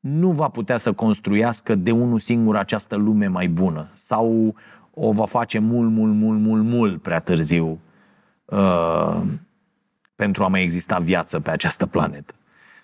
nu 0.00 0.30
va 0.30 0.48
putea 0.48 0.76
să 0.76 0.92
construiască 0.92 1.74
de 1.74 1.90
unul 1.90 2.18
singur 2.18 2.56
această 2.56 2.96
lume 2.96 3.26
mai 3.26 3.48
bună 3.48 3.90
sau 3.92 4.54
o 4.90 5.12
va 5.12 5.24
face 5.24 5.58
mult, 5.58 5.90
mult, 5.90 6.14
mult, 6.14 6.40
mult, 6.40 6.64
mult 6.64 7.02
prea 7.02 7.18
târziu 7.18 7.80
uh, 8.44 9.22
pentru 10.16 10.44
a 10.44 10.48
mai 10.48 10.62
exista 10.62 10.98
viață 10.98 11.40
pe 11.40 11.50
această 11.50 11.86
planetă. 11.86 12.34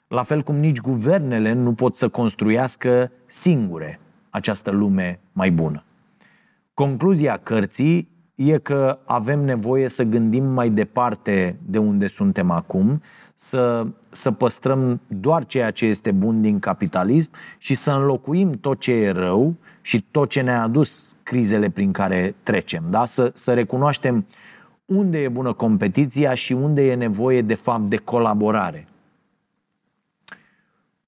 La 0.08 0.22
fel 0.22 0.42
cum 0.42 0.56
nici 0.56 0.80
guvernele 0.80 1.52
nu 1.52 1.72
pot 1.72 1.96
să 1.96 2.08
construiască 2.08 3.12
singure 3.26 4.00
această 4.30 4.70
lume 4.70 5.20
mai 5.32 5.50
bună. 5.50 5.84
Concluzia 6.74 7.36
cărții 7.36 8.08
e 8.48 8.58
că 8.58 8.98
avem 9.04 9.40
nevoie 9.40 9.88
să 9.88 10.02
gândim 10.02 10.44
mai 10.44 10.70
departe 10.70 11.58
de 11.66 11.78
unde 11.78 12.06
suntem 12.06 12.50
acum, 12.50 13.02
să, 13.34 13.86
să 14.10 14.32
păstrăm 14.32 15.00
doar 15.06 15.46
ceea 15.46 15.70
ce 15.70 15.86
este 15.86 16.10
bun 16.10 16.40
din 16.40 16.58
capitalism 16.58 17.30
și 17.58 17.74
să 17.74 17.90
înlocuim 17.90 18.50
tot 18.50 18.80
ce 18.80 18.92
e 18.92 19.10
rău 19.10 19.54
și 19.80 20.06
tot 20.10 20.28
ce 20.28 20.40
ne-a 20.40 20.62
adus 20.62 21.16
crizele 21.22 21.70
prin 21.70 21.92
care 21.92 22.34
trecem. 22.42 22.84
Da? 22.90 23.04
Să, 23.04 23.30
să 23.34 23.54
recunoaștem 23.54 24.26
unde 24.84 25.18
e 25.18 25.28
bună 25.28 25.52
competiția 25.52 26.34
și 26.34 26.52
unde 26.52 26.90
e 26.90 26.94
nevoie 26.94 27.42
de 27.42 27.54
fapt 27.54 27.88
de 27.88 27.96
colaborare. 27.96 28.88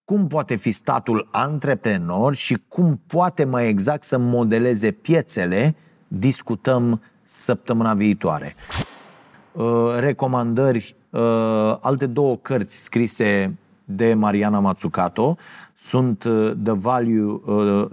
Cum 0.05 0.27
poate 0.27 0.55
fi 0.55 0.71
statul 0.71 1.29
antreprenor 1.31 2.35
și 2.35 2.59
cum 2.69 3.01
poate 3.07 3.45
mai 3.45 3.69
exact 3.69 4.03
să 4.03 4.19
modeleze 4.19 4.91
piețele, 4.91 5.75
discutăm 6.09 7.01
săptămâna 7.33 7.95
viitoare. 7.95 8.55
Uh, 9.53 9.65
recomandări, 9.99 10.97
uh, 11.11 11.21
alte 11.81 12.07
două 12.07 12.37
cărți 12.37 12.85
scrise 12.85 13.59
de 13.85 14.15
Mariana 14.15 14.59
Mazzucato 14.59 15.37
sunt 15.75 16.25
uh, 16.25 16.53
The 16.63 16.73
Value, 16.73 17.41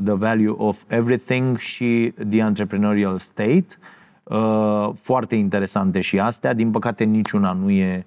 The 0.03 0.13
Value 0.13 0.53
of 0.57 0.83
Everything 0.87 1.57
și 1.57 2.13
The 2.29 2.39
Entrepreneurial 2.39 3.19
State. 3.19 3.65
Foarte 4.93 5.35
interesante 5.35 6.01
și 6.01 6.19
astea. 6.19 6.53
Din 6.53 6.71
păcate 6.71 7.03
niciuna 7.03 7.51
nu 7.51 7.69
e 7.69 8.05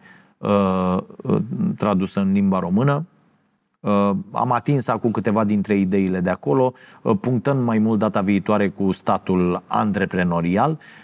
tradusă 1.77 2.21
în 2.21 2.33
limba 2.33 2.59
română. 2.59 3.07
Am 4.33 4.53
atins 4.53 4.89
acum 4.89 5.11
câteva 5.11 5.45
dintre 5.45 5.77
ideile 5.77 6.21
de 6.21 6.31
acolo, 6.31 6.73
punctând 7.21 7.65
mai 7.65 7.79
mult 7.79 7.99
data 7.99 8.21
viitoare 8.21 8.69
cu 8.69 8.93
statul 8.93 9.63
antreprenorial 9.67 10.71
Uh, 10.71 11.02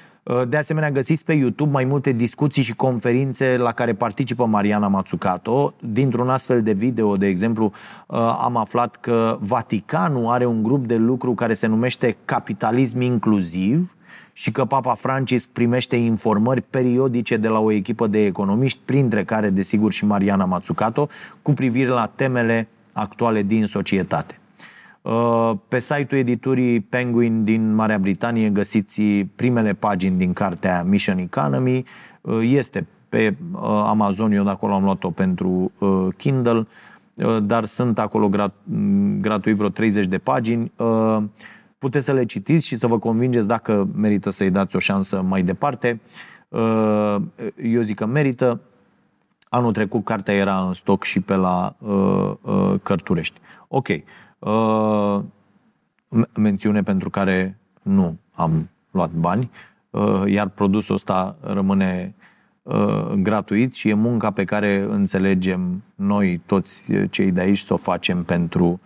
de 0.48 0.56
asemenea, 0.56 0.90
găsiți 0.90 1.24
pe 1.24 1.32
YouTube 1.32 1.70
mai 1.70 1.84
multe 1.84 2.12
discuții 2.12 2.62
și 2.62 2.74
conferințe 2.74 3.56
la 3.56 3.72
care 3.72 3.94
participă 3.94 4.44
Mariana 4.44 4.88
Mazzucato. 4.88 5.74
Dintr-un 5.80 6.28
astfel 6.28 6.62
de 6.62 6.72
video, 6.72 7.16
de 7.16 7.26
exemplu, 7.26 7.72
uh, 8.06 8.18
am 8.40 8.56
aflat 8.56 8.96
că 8.96 9.38
Vaticanul 9.40 10.30
are 10.30 10.46
un 10.46 10.62
grup 10.62 10.86
de 10.86 10.96
lucru 10.96 11.34
care 11.34 11.54
se 11.54 11.66
numește 11.66 12.16
Capitalism 12.24 13.00
Inclusiv 13.00 13.96
și 14.32 14.52
că 14.52 14.64
Papa 14.64 14.94
Francisc 14.94 15.48
primește 15.48 15.96
informări 15.96 16.60
periodice 16.60 17.36
de 17.36 17.48
la 17.48 17.58
o 17.58 17.72
echipă 17.72 18.06
de 18.06 18.24
economiști, 18.24 18.78
printre 18.84 19.24
care, 19.24 19.50
desigur, 19.50 19.92
și 19.92 20.04
Mariana 20.04 20.44
Mazzucato, 20.44 21.08
cu 21.42 21.52
privire 21.52 21.88
la 21.88 22.12
temele 22.14 22.68
actuale 22.92 23.42
din 23.42 23.66
societate. 23.66 24.37
Uh, 25.08 25.52
pe 25.68 25.78
site-ul 25.78 26.20
editurii 26.20 26.80
Penguin 26.80 27.44
din 27.44 27.74
Marea 27.74 27.98
Britanie 27.98 28.48
găsiți 28.48 29.02
primele 29.36 29.72
pagini 29.72 30.18
din 30.18 30.32
cartea 30.32 30.82
Mission 30.82 31.18
Economy. 31.18 31.84
Uh, 32.20 32.38
este 32.42 32.86
pe 33.08 33.36
uh, 33.52 33.60
Amazon, 33.86 34.32
eu 34.32 34.44
de 34.44 34.50
acolo 34.50 34.74
am 34.74 34.82
luat-o 34.82 35.10
pentru 35.10 35.72
Kindle, 36.16 36.66
dar 37.42 37.64
sunt 37.64 37.98
acolo 37.98 38.28
grat- 38.28 38.64
gratuit 39.20 39.56
vreo 39.56 39.68
30 39.68 40.06
de 40.06 40.18
pagini. 40.18 40.72
Puteți 41.78 42.04
să 42.04 42.12
le 42.12 42.24
citiți 42.24 42.66
și 42.66 42.76
să 42.76 42.86
vă 42.86 42.98
convingeți 42.98 43.48
dacă 43.48 43.88
merită 43.96 44.30
să-i 44.30 44.50
dați 44.50 44.76
o 44.76 44.78
șansă 44.78 45.22
mai 45.22 45.42
departe. 45.42 46.00
Eu 47.56 47.82
zic 47.82 47.96
că 47.96 48.06
merită. 48.06 48.60
Anul 49.48 49.72
trecut 49.72 50.04
cartea 50.04 50.34
era 50.34 50.60
în 50.60 50.72
stoc 50.72 51.04
și 51.04 51.20
pe 51.20 51.34
la 51.34 51.76
Cărturești. 52.82 53.40
Ok. 53.68 53.88
Uh, 54.38 55.20
mențiune 56.34 56.82
pentru 56.82 57.10
care 57.10 57.58
nu 57.82 58.18
am 58.32 58.68
luat 58.90 59.10
bani, 59.10 59.50
uh, 59.90 60.22
iar 60.26 60.48
produsul 60.48 60.94
ăsta 60.94 61.36
rămâne 61.40 62.14
uh, 62.62 63.12
gratuit 63.16 63.74
și 63.74 63.88
e 63.88 63.94
munca 63.94 64.30
pe 64.30 64.44
care 64.44 64.86
înțelegem 64.88 65.82
noi 65.94 66.40
toți 66.46 66.84
cei 67.10 67.30
de 67.30 67.40
aici 67.40 67.58
să 67.58 67.72
o 67.72 67.76
facem 67.76 68.22
pentru, 68.22 68.80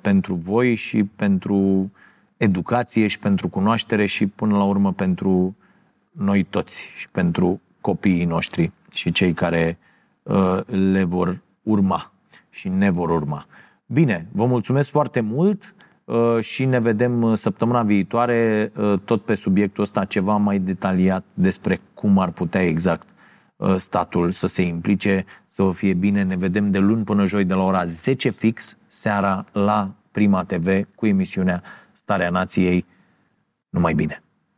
pentru 0.00 0.34
voi 0.34 0.74
și 0.74 1.04
pentru 1.04 1.90
educație 2.36 3.06
și 3.06 3.18
pentru 3.18 3.48
cunoaștere 3.48 4.06
și 4.06 4.26
până 4.26 4.56
la 4.56 4.64
urmă 4.64 4.92
pentru 4.92 5.56
noi 6.10 6.42
toți 6.42 6.92
și 6.96 7.08
pentru 7.08 7.60
copiii 7.80 8.24
noștri 8.24 8.72
și 8.92 9.12
cei 9.12 9.32
care 9.32 9.78
le 10.66 11.04
vor 11.04 11.40
urma 11.62 12.12
și 12.50 12.68
ne 12.68 12.90
vor 12.90 13.10
urma. 13.10 13.46
Bine, 13.90 14.26
vă 14.32 14.46
mulțumesc 14.46 14.90
foarte 14.90 15.20
mult 15.20 15.74
uh, 16.04 16.40
și 16.40 16.64
ne 16.64 16.78
vedem 16.78 17.22
uh, 17.22 17.36
săptămâna 17.36 17.82
viitoare 17.82 18.72
uh, 18.76 18.98
tot 19.04 19.22
pe 19.22 19.34
subiectul 19.34 19.82
ăsta 19.82 20.04
ceva 20.04 20.36
mai 20.36 20.58
detaliat 20.58 21.24
despre 21.34 21.80
cum 21.94 22.18
ar 22.18 22.30
putea 22.30 22.62
exact 22.62 23.08
statul 23.76 24.30
să 24.30 24.46
se 24.46 24.62
implice, 24.62 25.24
să 25.46 25.62
vă 25.62 25.72
fie 25.72 25.94
bine. 25.94 26.22
Ne 26.22 26.36
vedem 26.36 26.70
de 26.70 26.78
luni 26.78 27.04
până 27.04 27.26
joi 27.26 27.44
de 27.44 27.54
la 27.54 27.62
ora 27.62 27.84
10 27.84 28.30
fix 28.30 28.78
seara 28.86 29.44
la 29.52 29.90
Prima 30.10 30.44
TV 30.44 30.94
cu 30.94 31.06
emisiunea 31.06 31.62
Starea 31.92 32.30
Nației. 32.30 32.86
Numai 33.70 33.94
bine! 33.94 34.22